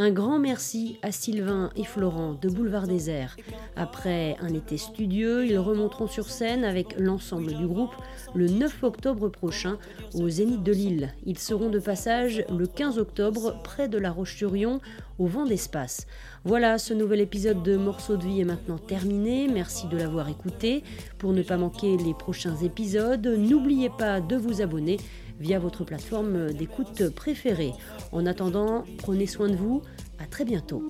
Un 0.01 0.09
grand 0.09 0.39
merci 0.39 0.97
à 1.03 1.11
Sylvain 1.11 1.69
et 1.75 1.83
Florent 1.83 2.33
de 2.33 2.49
Boulevard 2.49 2.87
Désert. 2.87 3.37
Après 3.75 4.35
un 4.41 4.51
été 4.51 4.79
studieux, 4.79 5.45
ils 5.45 5.59
remonteront 5.59 6.07
sur 6.07 6.27
scène 6.27 6.65
avec 6.65 6.95
l'ensemble 6.97 7.53
du 7.53 7.67
groupe 7.67 7.93
le 8.33 8.47
9 8.47 8.81
octobre 8.81 9.29
prochain 9.29 9.77
au 10.15 10.27
Zénith 10.27 10.63
de 10.63 10.71
Lille. 10.71 11.13
Ils 11.27 11.37
seront 11.37 11.69
de 11.69 11.77
passage 11.77 12.43
le 12.49 12.65
15 12.65 12.97
octobre 12.97 13.61
près 13.63 13.87
de 13.89 13.99
La 13.99 14.09
Roche-sur-Yon 14.09 14.81
au 15.19 15.27
vent 15.27 15.45
d'espace. 15.45 16.07
Voilà, 16.45 16.79
ce 16.79 16.95
nouvel 16.95 17.21
épisode 17.21 17.61
de 17.61 17.77
Morceaux 17.77 18.17
de 18.17 18.23
vie 18.23 18.41
est 18.41 18.45
maintenant 18.45 18.79
terminé. 18.79 19.47
Merci 19.53 19.87
de 19.87 19.97
l'avoir 19.97 20.29
écouté. 20.29 20.81
Pour 21.19 21.31
ne 21.31 21.43
pas 21.43 21.57
manquer 21.57 21.97
les 21.97 22.15
prochains 22.15 22.55
épisodes, 22.55 23.27
n'oubliez 23.27 23.91
pas 23.91 24.19
de 24.19 24.35
vous 24.35 24.63
abonner 24.63 24.97
via 25.41 25.59
votre 25.59 25.83
plateforme 25.83 26.53
d'écoute 26.53 27.09
préférée. 27.09 27.73
En 28.11 28.25
attendant, 28.25 28.85
prenez 28.99 29.27
soin 29.27 29.49
de 29.49 29.55
vous. 29.55 29.81
À 30.19 30.25
très 30.25 30.45
bientôt. 30.45 30.83